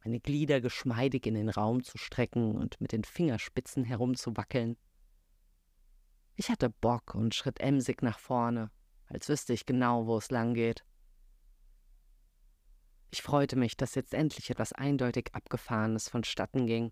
meine 0.04 0.20
Glieder 0.22 0.62
geschmeidig 0.62 1.26
in 1.26 1.34
den 1.34 1.50
Raum 1.50 1.84
zu 1.84 1.98
strecken 1.98 2.56
und 2.56 2.80
mit 2.80 2.94
den 2.94 3.04
Fingerspitzen 3.04 3.84
herumzuwackeln. 3.84 4.78
Ich 6.36 6.50
hatte 6.50 6.70
Bock 6.70 7.14
und 7.14 7.36
schritt 7.36 7.60
emsig 7.60 8.02
nach 8.02 8.20
vorne, 8.20 8.72
als 9.08 9.28
wüsste 9.28 9.54
ich 9.54 9.66
genau, 9.66 10.08
wo 10.08 10.18
es 10.18 10.32
lang 10.32 10.54
geht. 10.54 10.86
Ich 13.10 13.22
freute 13.22 13.56
mich, 13.56 13.76
dass 13.76 13.96
jetzt 13.96 14.14
endlich 14.14 14.50
etwas 14.50 14.72
eindeutig 14.72 15.30
Abgefahrenes 15.34 16.10
vonstatten 16.10 16.68
ging. 16.68 16.92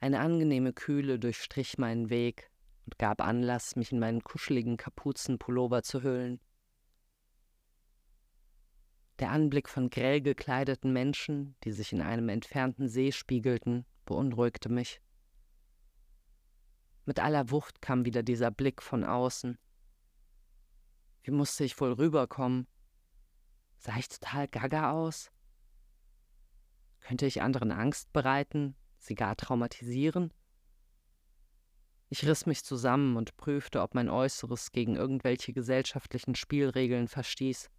Eine 0.00 0.20
angenehme 0.20 0.72
Kühle 0.72 1.18
durchstrich 1.18 1.78
meinen 1.78 2.10
Weg 2.10 2.50
und 2.84 2.98
gab 2.98 3.20
Anlass, 3.20 3.76
mich 3.76 3.92
in 3.92 3.98
meinen 3.98 4.22
kuscheligen 4.22 4.76
Kapuzenpullover 4.76 5.82
zu 5.82 6.02
hüllen. 6.02 6.40
Der 9.18 9.30
Anblick 9.30 9.68
von 9.68 9.88
grell 9.88 10.20
gekleideten 10.20 10.92
Menschen, 10.92 11.56
die 11.64 11.72
sich 11.72 11.92
in 11.92 12.02
einem 12.02 12.28
entfernten 12.28 12.88
See 12.88 13.12
spiegelten, 13.12 13.86
beunruhigte 14.04 14.68
mich. 14.68 15.00
Mit 17.06 17.18
aller 17.20 17.50
Wucht 17.50 17.80
kam 17.80 18.04
wieder 18.04 18.22
dieser 18.22 18.50
Blick 18.50 18.82
von 18.82 19.04
außen. 19.04 19.58
Wie 21.22 21.30
musste 21.30 21.64
ich 21.64 21.80
wohl 21.80 21.92
rüberkommen? 21.92 22.66
Sah 23.78 23.96
ich 23.96 24.08
total 24.08 24.48
gaga 24.48 24.92
aus? 24.92 25.30
Könnte 27.00 27.26
ich 27.26 27.40
anderen 27.40 27.70
Angst 27.70 28.12
bereiten, 28.12 28.76
sie 28.98 29.14
gar 29.14 29.36
traumatisieren? 29.36 30.34
Ich 32.08 32.26
riss 32.26 32.46
mich 32.46 32.64
zusammen 32.64 33.16
und 33.16 33.36
prüfte, 33.36 33.80
ob 33.80 33.94
mein 33.94 34.08
Äußeres 34.08 34.72
gegen 34.72 34.96
irgendwelche 34.96 35.52
gesellschaftlichen 35.52 36.34
Spielregeln 36.34 37.08
verstieß. 37.08 37.70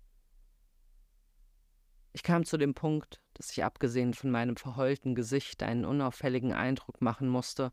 Ich 2.13 2.23
kam 2.23 2.45
zu 2.45 2.57
dem 2.57 2.73
Punkt, 2.73 3.21
dass 3.33 3.51
ich 3.51 3.63
abgesehen 3.63 4.13
von 4.13 4.31
meinem 4.31 4.55
verheulten 4.55 5.13
Gesicht 5.13 5.61
einen 5.61 5.85
unauffälligen 5.85 6.53
Eindruck 6.53 7.01
machen 7.01 7.27
musste 7.27 7.71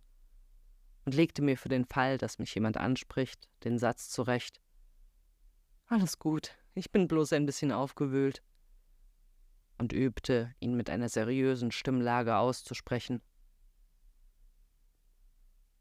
und 1.04 1.14
legte 1.14 1.42
mir 1.42 1.56
für 1.56 1.68
den 1.68 1.84
Fall, 1.84 2.18
dass 2.18 2.38
mich 2.38 2.54
jemand 2.54 2.76
anspricht, 2.76 3.48
den 3.64 3.78
Satz 3.78 4.08
zurecht. 4.10 4.60
Alles 5.86 6.18
gut, 6.18 6.56
ich 6.74 6.90
bin 6.90 7.08
bloß 7.08 7.32
ein 7.32 7.46
bisschen 7.46 7.72
aufgewühlt. 7.72 8.42
Und 9.78 9.92
übte, 9.92 10.54
ihn 10.60 10.76
mit 10.76 10.88
einer 10.88 11.08
seriösen 11.08 11.72
Stimmlage 11.72 12.36
auszusprechen. 12.36 13.22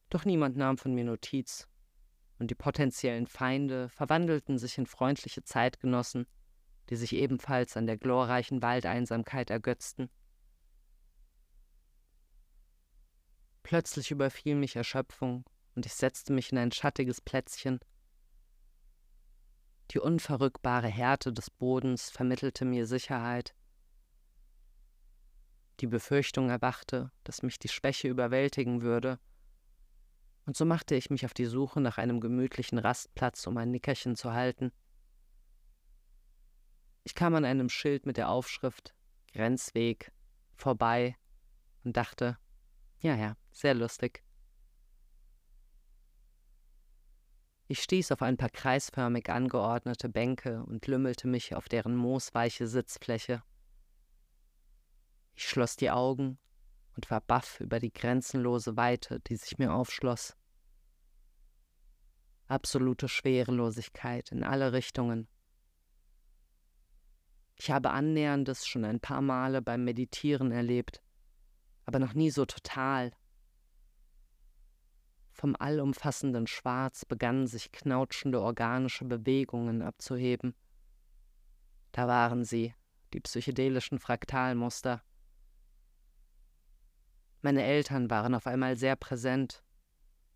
Doch 0.10 0.26
niemand 0.26 0.58
nahm 0.58 0.78
von 0.78 0.94
mir 0.94 1.06
Notiz, 1.06 1.68
und 2.40 2.52
die 2.52 2.56
potenziellen 2.56 3.28
Feinde 3.28 3.90
verwandelten 3.90 4.58
sich 4.58 4.78
in 4.78 4.86
freundliche 4.86 5.44
Zeitgenossen, 5.44 6.28
die 6.90 6.96
sich 6.96 7.13
ebenfalls 7.13 7.78
an 7.78 7.86
der 7.86 7.98
glorreichen 7.98 8.62
Waldeinsamkeit 8.62 9.50
ergötzten. 9.50 10.10
Plötzlich 13.63 14.12
überfiel 14.12 14.56
mich 14.56 14.75
Erschöpfung, 14.75 15.46
und 15.75 15.86
ich 15.86 15.94
setzte 15.94 16.34
mich 16.34 16.52
in 16.52 16.58
ein 16.58 16.72
schattiges 16.72 17.22
Plätzchen. 17.22 17.80
Die 19.92 20.00
unverrückbare 20.00 20.88
Härte 20.88 21.34
des 21.34 21.50
Bodens 21.50 22.10
vermittelte 22.10 22.66
mir 22.66 22.86
Sicherheit. 22.86 23.56
Die 25.80 25.88
Befürchtung 25.88 26.50
erwachte, 26.50 27.12
dass 27.24 27.42
mich 27.42 27.58
die 27.58 27.70
Schwäche 27.70 28.08
überwältigen 28.08 28.82
würde, 28.82 29.20
und 30.46 30.58
so 30.58 30.66
machte 30.66 30.96
ich 30.96 31.10
mich 31.10 31.25
auf 31.25 31.34
die 31.34 31.46
Suche 31.46 31.80
nach 31.80 31.98
einem 31.98 32.20
gemütlichen 32.20 32.78
Rastplatz, 32.78 33.48
um 33.48 33.58
ein 33.58 33.72
Nickerchen 33.72 34.16
zu 34.16 34.34
halten. 34.34 34.72
Ich 37.04 37.16
kam 37.16 37.36
an 37.36 37.46
einem 37.46 37.70
Schild 37.70 38.06
mit 38.06 38.18
der 38.18 38.30
Aufschrift 38.30 38.96
Grenzweg 39.34 40.12
vorbei 40.56 41.18
und 41.84 41.98
dachte, 41.98 42.38
ja, 43.00 43.16
ja, 43.16 43.36
sehr 43.52 43.74
lustig. 43.74 44.24
Ich 47.68 47.82
stieß 47.82 48.12
auf 48.12 48.22
ein 48.22 48.38
paar 48.38 48.50
kreisförmig 48.50 49.30
angeordnete 49.30 50.08
Bänke 50.08 50.64
und 50.64 50.86
lümmelte 50.88 51.28
mich 51.28 51.56
auf 51.56 51.68
deren 51.68 51.96
moosweiche 51.96 52.68
Sitzfläche. 52.68 53.44
Ich 55.34 55.50
schloss 55.50 55.76
die 55.76 55.90
Augen 55.90 56.38
und 56.96 57.10
war 57.10 57.22
baff 57.22 57.60
über 57.60 57.80
die 57.80 57.92
grenzenlose 57.92 58.78
Weite, 58.78 59.20
die 59.22 59.36
sich 59.36 59.58
mir 59.58 59.74
aufschloss. 59.74 60.38
Absolute 62.48 63.08
Schwerelosigkeit 63.08 64.32
in 64.32 64.44
alle 64.44 64.74
Richtungen. 64.74 65.28
Ich 67.56 67.72
habe 67.72 67.92
Annäherndes 67.92 68.66
schon 68.66 68.86
ein 68.86 69.00
paar 69.00 69.22
Male 69.22 69.62
beim 69.62 69.84
Meditieren 69.84 70.52
erlebt, 70.52 71.02
aber 71.86 72.00
noch 72.00 72.14
nie 72.14 72.30
so 72.30 72.46
total. 72.46 73.12
Vom 75.32 75.56
allumfassenden 75.58 76.48
Schwarz 76.48 77.06
begannen 77.06 77.48
sich 77.48 77.72
knautschende 77.72 78.42
organische 78.42 79.06
Bewegungen 79.06 79.82
abzuheben. 79.82 80.56
Da 81.92 82.08
waren 82.08 82.44
sie, 82.44 82.74
die 83.14 83.20
psychedelischen 83.20 84.00
Fraktalmuster. 84.00 85.04
Meine 87.42 87.64
Eltern 87.64 88.10
waren 88.10 88.36
auf 88.36 88.48
einmal 88.48 88.78
sehr 88.78 88.96
präsent, 88.96 89.64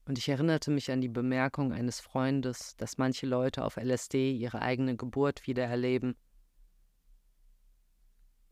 und 0.06 0.18
ich 0.18 0.30
erinnerte 0.30 0.72
mich 0.72 0.90
an 0.92 1.02
die 1.02 1.10
Bemerkung 1.10 1.74
eines 1.74 2.00
Freundes, 2.00 2.78
dass 2.78 2.98
manche 2.98 3.26
Leute 3.26 3.66
auf 3.66 3.76
LSD 3.76 4.32
ihre 4.32 4.62
eigene 4.62 4.96
Geburt 4.96 5.48
wiedererleben. 5.48 6.16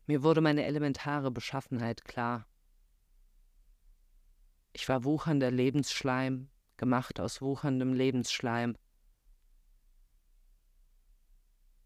Mir 0.06 0.22
wurde 0.22 0.40
meine 0.40 0.64
elementare 0.64 1.30
Beschaffenheit 1.32 2.04
klar. 2.04 2.46
Ich 4.72 4.88
war 4.88 5.04
wuchernder 5.04 5.50
Lebensschleim, 5.50 6.48
gemacht 6.76 7.18
aus 7.18 7.42
wucherndem 7.42 7.92
Lebensschleim. 7.92 8.76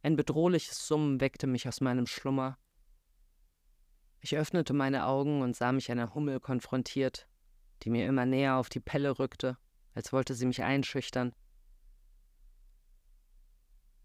Ein 0.02 0.16
bedrohliches 0.16 0.86
Summen 0.86 1.20
weckte 1.20 1.46
mich 1.46 1.66
aus 1.66 1.80
meinem 1.80 2.06
Schlummer. 2.06 2.58
Ich 4.20 4.36
öffnete 4.36 4.74
meine 4.74 5.06
Augen 5.06 5.40
und 5.40 5.56
sah 5.56 5.72
mich 5.72 5.90
einer 5.90 6.14
Hummel 6.14 6.40
konfrontiert, 6.40 7.26
die 7.82 7.90
mir 7.90 8.06
immer 8.06 8.26
näher 8.26 8.56
auf 8.56 8.68
die 8.68 8.80
Pelle 8.80 9.18
rückte, 9.18 9.56
als 9.94 10.12
wollte 10.12 10.34
sie 10.34 10.46
mich 10.46 10.62
einschüchtern. 10.62 11.34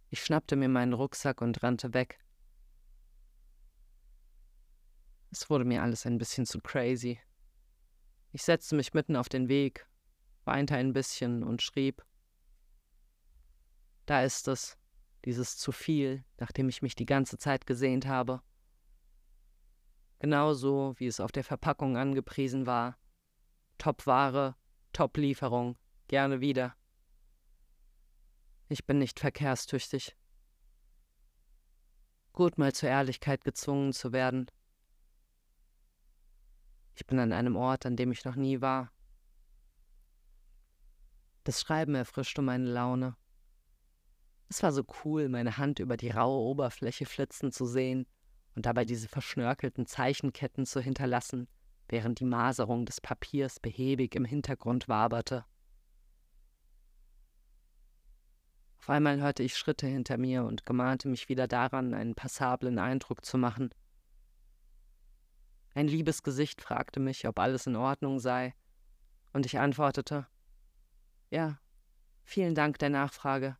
Ich 0.09 0.23
schnappte 0.23 0.55
mir 0.55 0.69
meinen 0.69 0.93
Rucksack 0.93 1.41
und 1.41 1.61
rannte 1.63 1.93
weg. 1.93 2.24
Es 5.35 5.49
wurde 5.49 5.65
mir 5.65 5.83
alles 5.83 6.05
ein 6.05 6.17
bisschen 6.17 6.45
zu 6.45 6.61
crazy. 6.61 7.19
Ich 8.31 8.41
setzte 8.43 8.73
mich 8.73 8.93
mitten 8.93 9.17
auf 9.17 9.27
den 9.27 9.49
Weg, 9.49 9.85
weinte 10.45 10.77
ein 10.77 10.93
bisschen 10.93 11.43
und 11.43 11.61
schrieb. 11.61 12.05
Da 14.05 14.23
ist 14.23 14.47
es, 14.47 14.77
dieses 15.25 15.57
zu 15.57 15.73
viel, 15.73 16.23
nachdem 16.37 16.69
ich 16.69 16.81
mich 16.81 16.95
die 16.95 17.05
ganze 17.05 17.37
Zeit 17.37 17.67
gesehnt 17.67 18.07
habe. 18.07 18.41
Genauso 20.19 20.93
wie 20.99 21.07
es 21.07 21.19
auf 21.19 21.33
der 21.33 21.43
Verpackung 21.43 21.97
angepriesen 21.97 22.65
war. 22.65 22.97
Top-Ware, 23.77 24.55
Top-Lieferung, 24.93 25.77
gerne 26.07 26.39
wieder. 26.39 26.77
Ich 28.69 28.85
bin 28.85 28.99
nicht 28.99 29.19
verkehrstüchtig. 29.19 30.15
Gut 32.31 32.57
mal 32.57 32.71
zur 32.71 32.87
Ehrlichkeit 32.87 33.43
gezwungen 33.43 33.91
zu 33.91 34.13
werden. 34.13 34.49
Ich 36.95 37.05
bin 37.05 37.19
an 37.19 37.33
einem 37.33 37.55
Ort, 37.55 37.85
an 37.85 37.95
dem 37.95 38.11
ich 38.11 38.25
noch 38.25 38.35
nie 38.35 38.61
war. 38.61 38.91
Das 41.43 41.61
Schreiben 41.61 41.93
erfrischte 41.93 42.41
meine 42.41 42.71
Laune. 42.71 43.15
Es 44.47 44.63
war 44.63 44.71
so 44.71 44.83
cool, 45.03 45.29
meine 45.29 45.57
Hand 45.57 45.79
über 45.79 45.97
die 45.97 46.09
raue 46.09 46.39
Oberfläche 46.39 47.05
flitzen 47.05 47.51
zu 47.51 47.65
sehen 47.65 48.07
und 48.55 48.65
dabei 48.65 48.85
diese 48.85 49.07
verschnörkelten 49.07 49.85
Zeichenketten 49.85 50.65
zu 50.65 50.79
hinterlassen, 50.79 51.47
während 51.89 52.19
die 52.19 52.25
Maserung 52.25 52.85
des 52.85 53.01
Papiers 53.01 53.59
behäbig 53.59 54.15
im 54.15 54.25
Hintergrund 54.25 54.87
waberte. 54.87 55.45
Auf 58.79 58.89
einmal 58.89 59.19
hörte 59.19 59.43
ich 59.43 59.57
Schritte 59.57 59.87
hinter 59.87 60.17
mir 60.17 60.43
und 60.43 60.65
gemahnte 60.65 61.07
mich 61.07 61.27
wieder 61.27 61.47
daran, 61.47 61.93
einen 61.93 62.15
passablen 62.15 62.77
Eindruck 62.77 63.25
zu 63.25 63.37
machen. 63.37 63.71
Ein 65.75 65.89
liebes 65.89 66.23
Gesicht 66.23 66.61
fragte 66.61 67.01
mich, 67.01 67.27
ob 67.27 67.37
alles 67.37 67.67
in 67.67 67.75
Ordnung 67.75 68.19
sei, 68.19 68.55
und 69.33 69.45
ich 69.45 69.59
antwortete 69.59 70.25
Ja, 71.29 71.59
vielen 72.23 72.55
Dank 72.55 72.79
der 72.79 72.89
Nachfrage. 72.89 73.57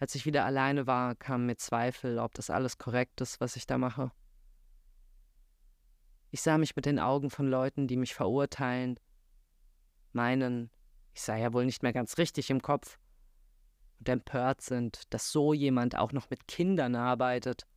Als 0.00 0.16
ich 0.16 0.26
wieder 0.26 0.44
alleine 0.44 0.88
war, 0.88 1.14
kamen 1.14 1.46
mir 1.46 1.56
Zweifel, 1.56 2.18
ob 2.18 2.34
das 2.34 2.50
alles 2.50 2.76
korrekt 2.76 3.20
ist, 3.20 3.40
was 3.40 3.54
ich 3.54 3.68
da 3.68 3.78
mache. 3.78 4.10
Ich 6.32 6.42
sah 6.42 6.58
mich 6.58 6.74
mit 6.74 6.84
den 6.84 6.98
Augen 6.98 7.30
von 7.30 7.48
Leuten, 7.48 7.86
die 7.86 7.96
mich 7.96 8.14
verurteilen, 8.14 8.98
meinen, 10.12 10.70
ich 11.14 11.22
sei 11.22 11.40
ja 11.40 11.52
wohl 11.52 11.66
nicht 11.66 11.84
mehr 11.84 11.92
ganz 11.92 12.18
richtig 12.18 12.50
im 12.50 12.62
Kopf, 12.62 12.98
und 14.00 14.08
empört 14.08 14.60
sind, 14.60 15.02
dass 15.10 15.30
so 15.30 15.54
jemand 15.54 15.96
auch 15.96 16.10
noch 16.10 16.30
mit 16.30 16.48
Kindern 16.48 16.96
arbeitet. 16.96 17.68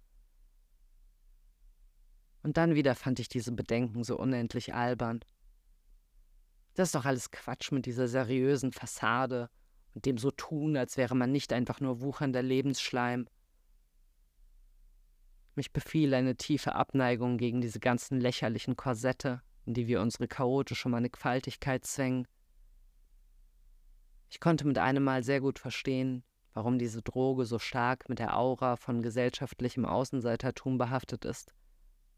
Und 2.43 2.57
dann 2.57 2.75
wieder 2.75 2.93
fand 2.93 3.19
ich 3.19 3.29
diese 3.29 3.53
Bedenken 3.53 4.03
so 4.03 4.17
unendlich 4.17 4.73
albern. 4.73 5.21
Das 6.73 6.89
ist 6.89 6.95
doch 6.95 7.05
alles 7.05 7.31
Quatsch 7.31 7.71
mit 7.71 7.85
dieser 7.85 8.09
seriösen 8.09 8.73
Fassade 8.73 9.49
und 9.95 10.05
dem 10.05 10.17
so 10.17 10.29
tun, 10.29 10.75
als 10.75 10.97
wäre 10.97 11.15
man 11.15 11.31
nicht 11.31 11.53
einfach 11.53 11.79
nur 11.79 12.01
wuchernder 12.01 12.43
Lebensschleim. 12.43 13.27
Mich 15.55 15.71
befiel 15.71 16.13
eine 16.13 16.35
tiefe 16.35 16.75
Abneigung 16.75 17.37
gegen 17.37 17.61
diese 17.61 17.79
ganzen 17.79 18.19
lächerlichen 18.19 18.75
Korsette, 18.75 19.41
in 19.65 19.73
die 19.73 19.87
wir 19.87 20.01
unsere 20.01 20.27
chaotische 20.27 20.89
Mannigfaltigkeit 20.89 21.85
zwängen. 21.85 22.27
Ich 24.29 24.39
konnte 24.39 24.65
mit 24.65 24.79
einem 24.79 25.03
Mal 25.03 25.23
sehr 25.23 25.39
gut 25.39 25.59
verstehen, 25.59 26.23
warum 26.53 26.79
diese 26.79 27.03
Droge 27.03 27.45
so 27.45 27.59
stark 27.59 28.09
mit 28.09 28.17
der 28.17 28.35
Aura 28.35 28.75
von 28.75 29.03
gesellschaftlichem 29.03 29.85
Außenseitertum 29.85 30.79
behaftet 30.79 31.23
ist 31.23 31.53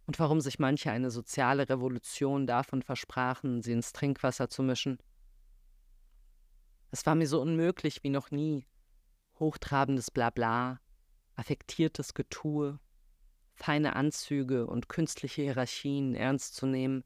und 0.05 0.19
warum 0.19 0.41
sich 0.41 0.59
manche 0.59 0.91
eine 0.91 1.11
soziale 1.11 1.67
Revolution 1.67 2.45
davon 2.47 2.81
versprachen, 2.81 3.61
sie 3.61 3.71
ins 3.71 3.93
Trinkwasser 3.93 4.49
zu 4.49 4.63
mischen. 4.63 4.99
Es 6.91 7.05
war 7.05 7.15
mir 7.15 7.27
so 7.27 7.41
unmöglich 7.41 8.03
wie 8.03 8.09
noch 8.09 8.31
nie. 8.31 8.65
Hochtrabendes 9.39 10.11
Blabla, 10.11 10.79
affektiertes 11.35 12.13
Getue, 12.13 12.79
feine 13.53 13.95
Anzüge 13.95 14.67
und 14.67 14.87
künstliche 14.89 15.41
Hierarchien 15.41 16.15
ernst 16.15 16.55
zu 16.55 16.67
nehmen. 16.67 17.03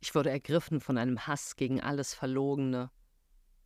Ich 0.00 0.14
wurde 0.14 0.30
ergriffen 0.30 0.80
von 0.80 0.98
einem 0.98 1.26
Hass 1.26 1.56
gegen 1.56 1.80
alles 1.80 2.14
Verlogene, 2.14 2.90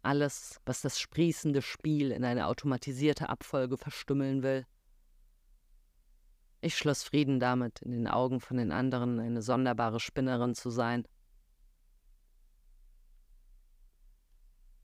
alles, 0.03 0.61
was 0.67 0.83
das 0.83 1.01
sprießende 1.01 1.63
Spiel 1.63 2.11
in 2.11 2.25
eine 2.25 2.47
automatisierte 2.47 3.29
Abfolge 3.29 3.79
verstümmeln 3.79 4.43
will. 4.43 4.67
Ich 6.65 6.79
schloss 6.79 7.03
Frieden 7.03 7.41
damit, 7.41 7.83
in 7.83 7.91
den 7.91 8.09
Augen 8.09 8.41
von 8.41 8.57
den 8.57 8.73
anderen 8.73 9.21
eine 9.21 9.43
sonderbare 9.43 10.01
Spinnerin 10.01 10.55
zu 10.55 10.71
sein. 10.71 11.07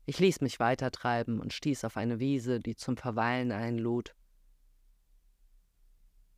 Ich 0.05 0.19
ließ 0.19 0.41
mich 0.41 0.59
weitertreiben 0.59 1.39
und 1.39 1.53
stieß 1.53 1.83
auf 1.85 1.97
eine 1.97 2.19
Wiese, 2.19 2.59
die 2.59 2.75
zum 2.75 2.97
Verweilen 2.97 3.51
einlud. 3.51 4.13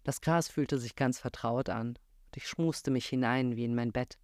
Das 0.06 0.21
Gras 0.21 0.47
fühlte 0.47 0.77
sich 0.77 0.95
ganz 0.95 1.19
vertraut 1.19 1.67
an, 1.67 1.89
und 1.89 2.38
ich 2.38 2.47
schmuste 2.47 2.89
mich 2.89 3.08
hinein 3.08 3.58
wie 3.58 3.65
in 3.65 3.75
mein 3.75 3.91
Bett. 3.91 4.17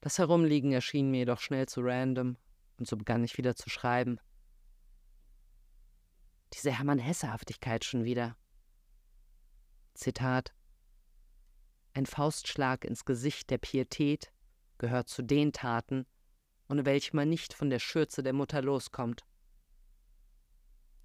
Das 0.00 0.16
Herumliegen 0.16 0.72
erschien 0.72 1.10
mir 1.10 1.18
jedoch 1.18 1.40
schnell 1.40 1.68
zu 1.68 1.82
random, 1.82 2.38
und 2.78 2.88
so 2.88 2.96
begann 2.96 3.24
ich 3.24 3.36
wieder 3.36 3.56
zu 3.56 3.68
schreiben. 3.68 4.18
Diese 6.54 6.72
Hermann-Hesse-Haftigkeit 6.72 7.84
schon 7.84 8.04
wieder. 8.04 8.38
Zitat 9.96 10.54
Ein 11.94 12.06
Faustschlag 12.06 12.84
ins 12.84 13.04
Gesicht 13.04 13.50
der 13.50 13.58
Pietät 13.58 14.30
gehört 14.78 15.08
zu 15.08 15.22
den 15.22 15.52
Taten, 15.52 16.06
ohne 16.68 16.84
welche 16.84 17.16
man 17.16 17.28
nicht 17.30 17.54
von 17.54 17.70
der 17.70 17.78
Schürze 17.78 18.22
der 18.22 18.34
Mutter 18.34 18.60
loskommt. 18.60 19.24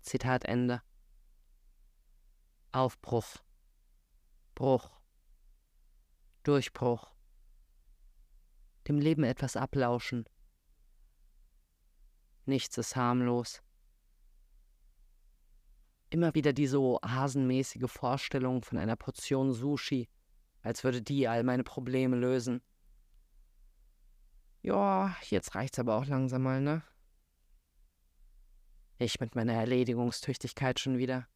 Zitat 0.01 0.45
Ende. 0.45 0.81
Aufbruch. 2.73 3.37
Bruch. 4.55 4.89
Durchbruch. 6.43 7.13
Dem 8.87 8.97
Leben 8.97 9.23
etwas 9.23 9.55
ablauschen. 9.55 10.27
Nichts 12.45 12.77
ist 12.77 12.95
harmlos. 12.95 13.61
Immer 16.11 16.35
wieder 16.35 16.51
diese 16.51 16.79
oasenmäßige 16.81 17.89
Vorstellung 17.89 18.63
von 18.63 18.77
einer 18.77 18.97
Portion 18.97 19.53
Sushi, 19.53 20.09
als 20.61 20.83
würde 20.83 21.01
die 21.01 21.29
all 21.29 21.43
meine 21.43 21.63
Probleme 21.63 22.17
lösen. 22.17 22.61
Ja, 24.61 25.15
jetzt 25.29 25.55
reicht's 25.55 25.79
aber 25.79 25.95
auch 25.95 26.05
langsam 26.05 26.43
mal, 26.43 26.59
ne? 26.59 26.83
Ich 28.97 29.21
mit 29.21 29.35
meiner 29.35 29.53
Erledigungstüchtigkeit 29.53 30.81
schon 30.81 30.97
wieder. 30.97 31.27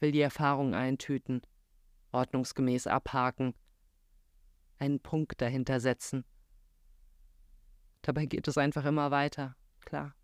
Will 0.00 0.10
die 0.10 0.22
Erfahrung 0.22 0.74
eintüten, 0.74 1.42
ordnungsgemäß 2.10 2.86
abhaken, 2.86 3.54
einen 4.78 5.00
Punkt 5.00 5.42
dahinter 5.42 5.78
setzen. 5.78 6.24
Dabei 8.00 8.24
geht 8.24 8.48
es 8.48 8.56
einfach 8.56 8.86
immer 8.86 9.10
weiter, 9.10 9.56
klar. 9.84 10.16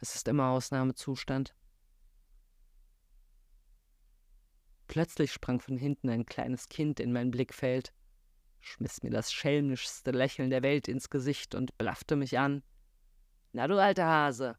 Es 0.00 0.14
ist 0.14 0.28
immer 0.28 0.48
Ausnahmezustand. 0.50 1.54
Plötzlich 4.86 5.32
sprang 5.32 5.60
von 5.60 5.76
hinten 5.76 6.08
ein 6.08 6.24
kleines 6.24 6.68
Kind 6.68 6.98
in 7.00 7.12
mein 7.12 7.30
Blickfeld, 7.30 7.92
schmiss 8.60 9.02
mir 9.02 9.10
das 9.10 9.32
schelmischste 9.32 10.12
Lächeln 10.12 10.50
der 10.50 10.62
Welt 10.62 10.88
ins 10.88 11.10
Gesicht 11.10 11.54
und 11.54 11.76
blaffte 11.76 12.16
mich 12.16 12.38
an. 12.38 12.62
Na 13.52 13.66
du 13.66 13.80
alter 13.80 14.06
Hase! 14.06 14.56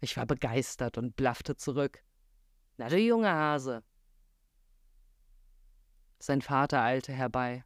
Ich 0.00 0.16
war 0.16 0.26
begeistert 0.26 0.98
und 0.98 1.16
blaffte 1.16 1.56
zurück. 1.56 2.02
Na 2.76 2.88
du 2.88 2.98
junge 2.98 3.30
Hase! 3.30 3.82
Sein 6.18 6.40
Vater 6.40 6.80
eilte 6.80 7.12
herbei, 7.12 7.64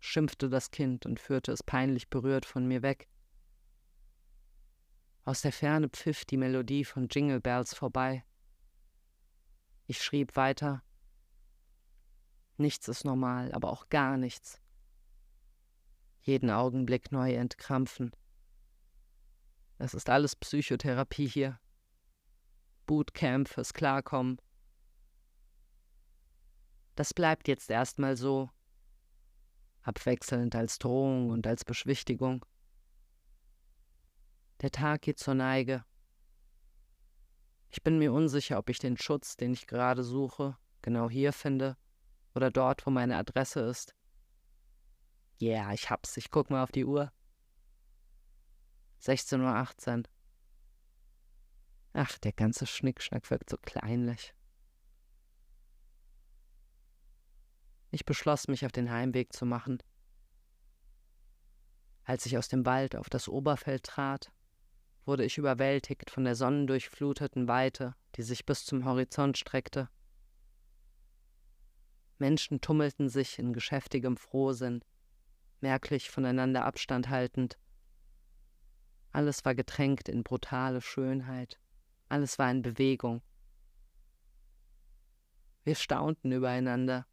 schimpfte 0.00 0.48
das 0.48 0.70
Kind 0.70 1.04
und 1.04 1.20
führte 1.20 1.52
es 1.52 1.62
peinlich 1.62 2.08
berührt 2.08 2.46
von 2.46 2.66
mir 2.66 2.82
weg. 2.82 3.08
Aus 5.24 5.40
der 5.40 5.52
Ferne 5.52 5.88
pfiff 5.88 6.26
die 6.26 6.36
Melodie 6.36 6.84
von 6.84 7.08
Jingle 7.08 7.40
Bells 7.40 7.74
vorbei. 7.74 8.24
Ich 9.86 10.02
schrieb 10.02 10.36
weiter. 10.36 10.82
Nichts 12.58 12.88
ist 12.88 13.04
normal, 13.04 13.50
aber 13.52 13.70
auch 13.70 13.88
gar 13.88 14.18
nichts. 14.18 14.60
Jeden 16.20 16.50
Augenblick 16.50 17.10
neu 17.10 17.32
entkrampfen. 17.34 18.12
Es 19.78 19.94
ist 19.94 20.08
alles 20.08 20.36
Psychotherapie 20.36 21.26
hier. 21.26 21.58
Bootcamp 22.86 23.48
fürs 23.48 23.72
Klarkommen. 23.72 24.40
Das 26.96 27.12
bleibt 27.12 27.48
jetzt 27.48 27.70
erstmal 27.70 28.16
so, 28.16 28.50
abwechselnd 29.82 30.54
als 30.54 30.78
Drohung 30.78 31.30
und 31.30 31.46
als 31.46 31.64
Beschwichtigung. 31.64 32.44
Der 34.60 34.70
Tag 34.70 35.02
geht 35.02 35.18
zur 35.18 35.34
Neige. 35.34 35.84
Ich 37.70 37.82
bin 37.82 37.98
mir 37.98 38.12
unsicher, 38.12 38.58
ob 38.58 38.70
ich 38.70 38.78
den 38.78 38.96
Schutz, 38.96 39.36
den 39.36 39.52
ich 39.52 39.66
gerade 39.66 40.04
suche, 40.04 40.56
genau 40.80 41.10
hier 41.10 41.32
finde 41.32 41.76
oder 42.34 42.50
dort, 42.50 42.86
wo 42.86 42.90
meine 42.90 43.16
Adresse 43.16 43.60
ist. 43.60 43.94
Ja, 45.38 45.64
yeah, 45.64 45.72
ich 45.72 45.90
hab's. 45.90 46.16
Ich 46.16 46.30
guck 46.30 46.50
mal 46.50 46.62
auf 46.62 46.70
die 46.70 46.84
Uhr. 46.84 47.12
16.18 49.02 49.98
Uhr. 49.98 50.02
Ach, 51.92 52.18
der 52.18 52.32
ganze 52.32 52.66
Schnickschnack 52.66 53.28
wirkt 53.30 53.50
so 53.50 53.56
kleinlich. 53.56 54.34
Ich 57.90 58.04
beschloss, 58.04 58.48
mich 58.48 58.66
auf 58.66 58.72
den 58.72 58.90
Heimweg 58.90 59.32
zu 59.32 59.46
machen. 59.46 59.82
Als 62.02 62.26
ich 62.26 62.36
aus 62.36 62.48
dem 62.48 62.66
Wald 62.66 62.96
auf 62.96 63.08
das 63.08 63.28
Oberfeld 63.28 63.84
trat, 63.84 64.32
wurde 65.04 65.24
ich 65.24 65.38
überwältigt 65.38 66.10
von 66.10 66.24
der 66.24 66.34
sonnendurchfluteten 66.34 67.48
Weite, 67.48 67.94
die 68.16 68.22
sich 68.22 68.46
bis 68.46 68.64
zum 68.64 68.84
Horizont 68.84 69.38
streckte. 69.38 69.88
Menschen 72.18 72.60
tummelten 72.60 73.08
sich 73.08 73.38
in 73.38 73.52
geschäftigem 73.52 74.16
Frohsinn, 74.16 74.82
merklich 75.60 76.10
voneinander 76.10 76.64
Abstand 76.64 77.08
haltend. 77.08 77.58
Alles 79.10 79.44
war 79.44 79.54
getränkt 79.54 80.08
in 80.08 80.22
brutale 80.22 80.80
Schönheit, 80.80 81.60
alles 82.08 82.38
war 82.38 82.50
in 82.50 82.62
Bewegung. 82.62 83.22
Wir 85.64 85.74
staunten 85.74 86.30
übereinander. 86.30 87.06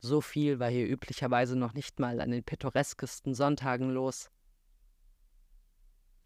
So 0.00 0.20
viel 0.20 0.60
war 0.60 0.70
hier 0.70 0.88
üblicherweise 0.88 1.56
noch 1.56 1.74
nicht 1.74 1.98
mal 1.98 2.20
an 2.20 2.30
den 2.30 2.44
pittoreskesten 2.44 3.34
Sonntagen 3.34 3.90
los. 3.90 4.30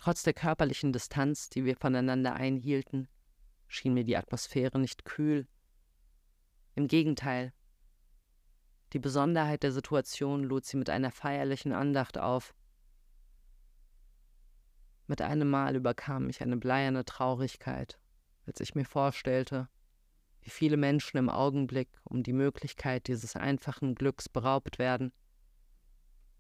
Trotz 0.03 0.25
der 0.25 0.35
körperlichen 0.35 0.93
Distanz, 0.93 1.49
die 1.49 1.65
wir 1.65 1.77
voneinander 1.77 2.35
einhielten, 2.35 3.07
schien 3.69 3.95
mir 3.95 4.03
die 4.03 4.17
Atmosphäre 4.17 4.81
nicht 4.81 5.05
kühl. 5.05 5.47
Im 6.75 6.89
Gegenteil. 6.89 7.53
Die 8.95 8.99
Besonderheit 8.99 9.63
der 9.63 9.71
Situation 9.71 10.43
lud 10.43 10.65
sie 10.65 10.77
mit 10.77 10.91
einer 10.91 11.13
feierlichen 11.13 11.73
Andacht 11.73 12.19
auf. 12.19 12.53
Mit 15.07 15.23
einem 15.23 15.49
Mal 15.49 15.77
überkam 15.77 16.27
mich 16.27 16.43
eine 16.43 16.57
bleierne 16.57 17.05
Traurigkeit, 17.05 18.01
als 18.45 18.59
ich 18.59 18.75
mir 18.75 18.87
vorstellte, 18.87 19.69
wie 20.41 20.51
viele 20.51 20.79
Menschen 20.79 21.17
im 21.17 21.29
Augenblick 21.29 21.89
um 22.03 22.25
die 22.25 22.33
Möglichkeit 22.33 23.07
dieses 23.07 23.37
einfachen 23.37 23.95
Glücks 23.95 24.29
beraubt 24.29 24.81
werden. 24.81 25.13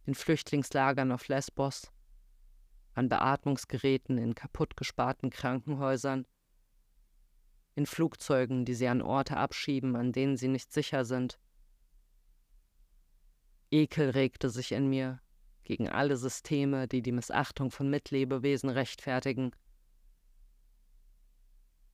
In 0.04 0.16
Flüchtlingslagern 0.16 1.12
auf 1.12 1.28
Lesbos, 1.28 1.92
an 2.94 3.08
Beatmungsgeräten 3.08 4.18
in 4.18 4.34
kaputtgesparten 4.34 5.30
Krankenhäusern, 5.30 6.26
in 7.74 7.86
Flugzeugen, 7.86 8.64
die 8.64 8.74
sie 8.74 8.88
an 8.88 9.02
Orte 9.02 9.36
abschieben, 9.36 9.96
an 9.96 10.12
denen 10.12 10.36
sie 10.36 10.48
nicht 10.48 10.72
sicher 10.72 11.04
sind. 11.04 11.38
Ekel 13.70 14.10
regte 14.10 14.50
sich 14.50 14.72
in 14.72 14.88
mir 14.88 15.20
gegen 15.64 15.88
alle 15.88 16.16
Systeme, 16.16 16.86
die 16.86 17.02
die 17.02 17.12
Missachtung 17.12 17.70
von 17.70 17.88
Mitlebewesen 17.88 18.68
rechtfertigen. 18.68 19.52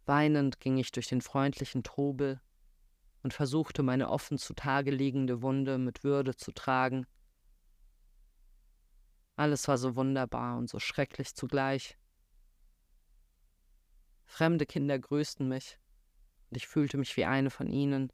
Weinend 0.07 0.59
ging 0.59 0.79
ich 0.79 0.91
durch 0.91 1.07
den 1.07 1.21
freundlichen 1.21 1.83
Trubel 1.83 2.41
und 3.23 3.35
versuchte 3.35 3.83
meine 3.83 4.09
offen 4.09 4.39
zutage 4.39 4.91
liegende 4.91 5.43
Wunde 5.43 5.79
mit 5.79 6.03
Würde 6.03 6.35
zu 6.35 6.51
tragen. 6.53 7.07
Alles 9.39 9.69
war 9.69 9.79
so 9.79 9.95
wunderbar 9.95 10.59
und 10.59 10.69
so 10.69 10.81
schrecklich 10.81 11.33
zugleich. 11.33 11.97
Fremde 14.25 14.67
Kinder 14.67 14.99
grüßten 14.99 15.49
mich, 15.49 15.79
und 16.51 16.57
ich 16.57 16.67
fühlte 16.67 16.99
mich 16.99 17.17
wie 17.17 17.25
eine 17.25 17.49
von 17.49 17.71
ihnen. 17.71 18.13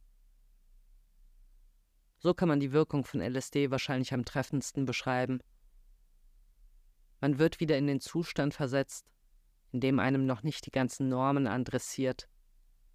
So 2.18 2.34
kann 2.34 2.50
man 2.50 2.60
die 2.60 2.72
Wirkung 2.72 3.06
von 3.06 3.22
LSD 3.22 3.70
wahrscheinlich 3.70 4.12
am 4.12 4.26
treffendsten 4.26 4.84
beschreiben. 4.84 5.40
Man 7.22 7.38
wird 7.38 7.58
wieder 7.58 7.78
in 7.78 7.86
den 7.86 8.00
Zustand 8.00 8.52
versetzt, 8.52 9.06
in 9.72 9.80
dem 9.80 10.00
einem 10.00 10.26
noch 10.26 10.42
nicht 10.42 10.66
die 10.66 10.72
ganzen 10.72 11.08
Normen 11.08 11.46
adressiert, 11.46 12.28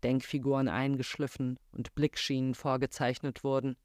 Denkfiguren 0.03 0.67
eingeschliffen 0.67 1.57
und 1.71 1.95
Blickschienen 1.95 2.53
vorgezeichnet 2.53 3.43
wurden. 3.43 3.75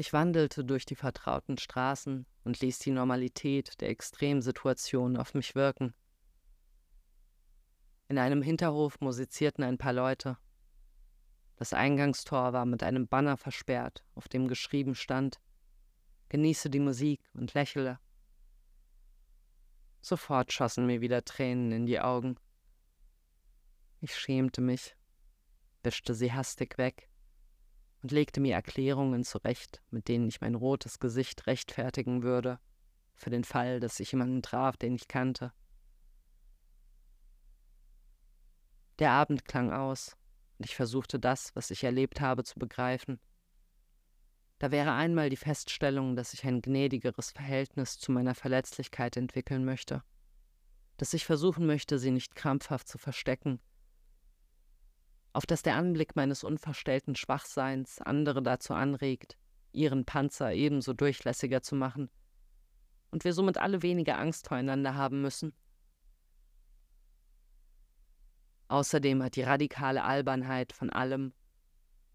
Ich 0.00 0.14
wandelte 0.14 0.64
durch 0.64 0.86
die 0.86 0.94
vertrauten 0.94 1.58
Straßen 1.58 2.24
und 2.44 2.60
ließ 2.60 2.78
die 2.78 2.90
Normalität 2.90 3.78
der 3.82 3.90
Extremsituation 3.90 5.18
auf 5.18 5.34
mich 5.34 5.54
wirken. 5.54 5.92
In 8.08 8.16
einem 8.16 8.40
Hinterhof 8.40 8.98
musizierten 9.00 9.62
ein 9.62 9.76
paar 9.76 9.92
Leute. 9.92 10.38
Das 11.56 11.74
Eingangstor 11.74 12.54
war 12.54 12.64
mit 12.64 12.82
einem 12.82 13.08
Banner 13.08 13.36
versperrt, 13.36 14.02
auf 14.14 14.26
dem 14.26 14.48
geschrieben 14.48 14.94
stand 14.94 15.38
Genieße 16.30 16.70
die 16.70 16.80
Musik 16.80 17.20
und 17.34 17.52
lächle. 17.52 18.00
Sofort 20.00 20.50
schossen 20.50 20.86
mir 20.86 21.02
wieder 21.02 21.26
Tränen 21.26 21.72
in 21.72 21.84
die 21.84 22.00
Augen. 22.00 22.38
Ich 24.00 24.18
schämte 24.18 24.62
mich, 24.62 24.96
wischte 25.82 26.14
sie 26.14 26.32
hastig 26.32 26.78
weg 26.78 27.09
und 28.02 28.12
legte 28.12 28.40
mir 28.40 28.54
Erklärungen 28.54 29.24
zurecht, 29.24 29.82
mit 29.90 30.08
denen 30.08 30.28
ich 30.28 30.40
mein 30.40 30.54
rotes 30.54 30.98
Gesicht 30.98 31.46
rechtfertigen 31.46 32.22
würde, 32.22 32.58
für 33.14 33.30
den 33.30 33.44
Fall, 33.44 33.80
dass 33.80 34.00
ich 34.00 34.12
jemanden 34.12 34.42
traf, 34.42 34.76
den 34.76 34.94
ich 34.94 35.08
kannte. 35.08 35.52
Der 38.98 39.12
Abend 39.12 39.44
klang 39.44 39.72
aus, 39.72 40.16
und 40.58 40.66
ich 40.66 40.76
versuchte 40.76 41.18
das, 41.18 41.54
was 41.54 41.70
ich 41.70 41.84
erlebt 41.84 42.20
habe, 42.20 42.44
zu 42.44 42.58
begreifen. 42.58 43.18
Da 44.58 44.70
wäre 44.70 44.92
einmal 44.92 45.30
die 45.30 45.36
Feststellung, 45.36 46.16
dass 46.16 46.34
ich 46.34 46.44
ein 46.44 46.60
gnädigeres 46.60 47.30
Verhältnis 47.30 47.98
zu 47.98 48.12
meiner 48.12 48.34
Verletzlichkeit 48.34 49.16
entwickeln 49.16 49.64
möchte, 49.64 50.02
dass 50.98 51.14
ich 51.14 51.24
versuchen 51.24 51.66
möchte, 51.66 51.98
sie 51.98 52.10
nicht 52.10 52.34
krampfhaft 52.34 52.86
zu 52.88 52.98
verstecken, 52.98 53.58
auf 55.32 55.46
das 55.46 55.62
der 55.62 55.76
Anblick 55.76 56.16
meines 56.16 56.44
unverstellten 56.44 57.14
Schwachseins 57.14 58.00
andere 58.00 58.42
dazu 58.42 58.74
anregt, 58.74 59.36
ihren 59.72 60.04
Panzer 60.04 60.52
ebenso 60.52 60.92
durchlässiger 60.92 61.62
zu 61.62 61.74
machen, 61.74 62.10
und 63.10 63.24
wir 63.24 63.32
somit 63.32 63.58
alle 63.58 63.82
weniger 63.82 64.18
Angst 64.18 64.48
voreinander 64.48 64.94
haben 64.94 65.20
müssen. 65.20 65.52
Außerdem 68.68 69.22
hat 69.22 69.34
die 69.34 69.42
radikale 69.42 70.04
Albernheit 70.04 70.72
von 70.72 70.90
allem, 70.90 71.32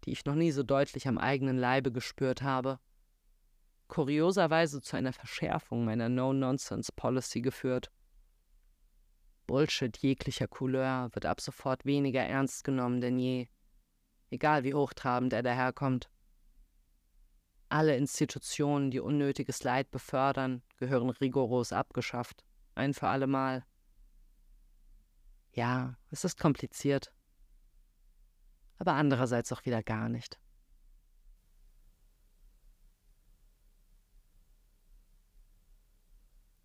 die 0.04 0.12
ich 0.12 0.24
noch 0.24 0.34
nie 0.34 0.52
so 0.52 0.62
deutlich 0.62 1.06
am 1.06 1.18
eigenen 1.18 1.58
Leibe 1.58 1.92
gespürt 1.92 2.40
habe, 2.40 2.80
kurioserweise 3.88 4.80
zu 4.80 4.96
einer 4.96 5.12
Verschärfung 5.12 5.84
meiner 5.84 6.08
No-Nonsense-Policy 6.08 7.42
geführt. 7.42 7.90
Bullshit 9.46 9.96
jeglicher 9.98 10.48
Couleur 10.48 11.10
wird 11.12 11.26
ab 11.26 11.40
sofort 11.40 11.84
weniger 11.84 12.22
ernst 12.22 12.64
genommen 12.64 13.00
denn 13.00 13.18
je, 13.18 13.48
egal 14.30 14.64
wie 14.64 14.74
hochtrabend 14.74 15.32
er 15.32 15.42
daherkommt. 15.42 16.10
Alle 17.68 17.96
Institutionen, 17.96 18.90
die 18.90 19.00
unnötiges 19.00 19.62
Leid 19.64 19.90
befördern, 19.90 20.62
gehören 20.76 21.10
rigoros 21.10 21.72
abgeschafft, 21.72 22.44
ein 22.74 22.94
für 22.94 23.08
allemal. 23.08 23.64
Ja, 25.52 25.96
es 26.10 26.24
ist 26.24 26.38
kompliziert, 26.38 27.12
aber 28.78 28.92
andererseits 28.92 29.52
auch 29.52 29.64
wieder 29.64 29.82
gar 29.82 30.08
nicht. 30.08 30.38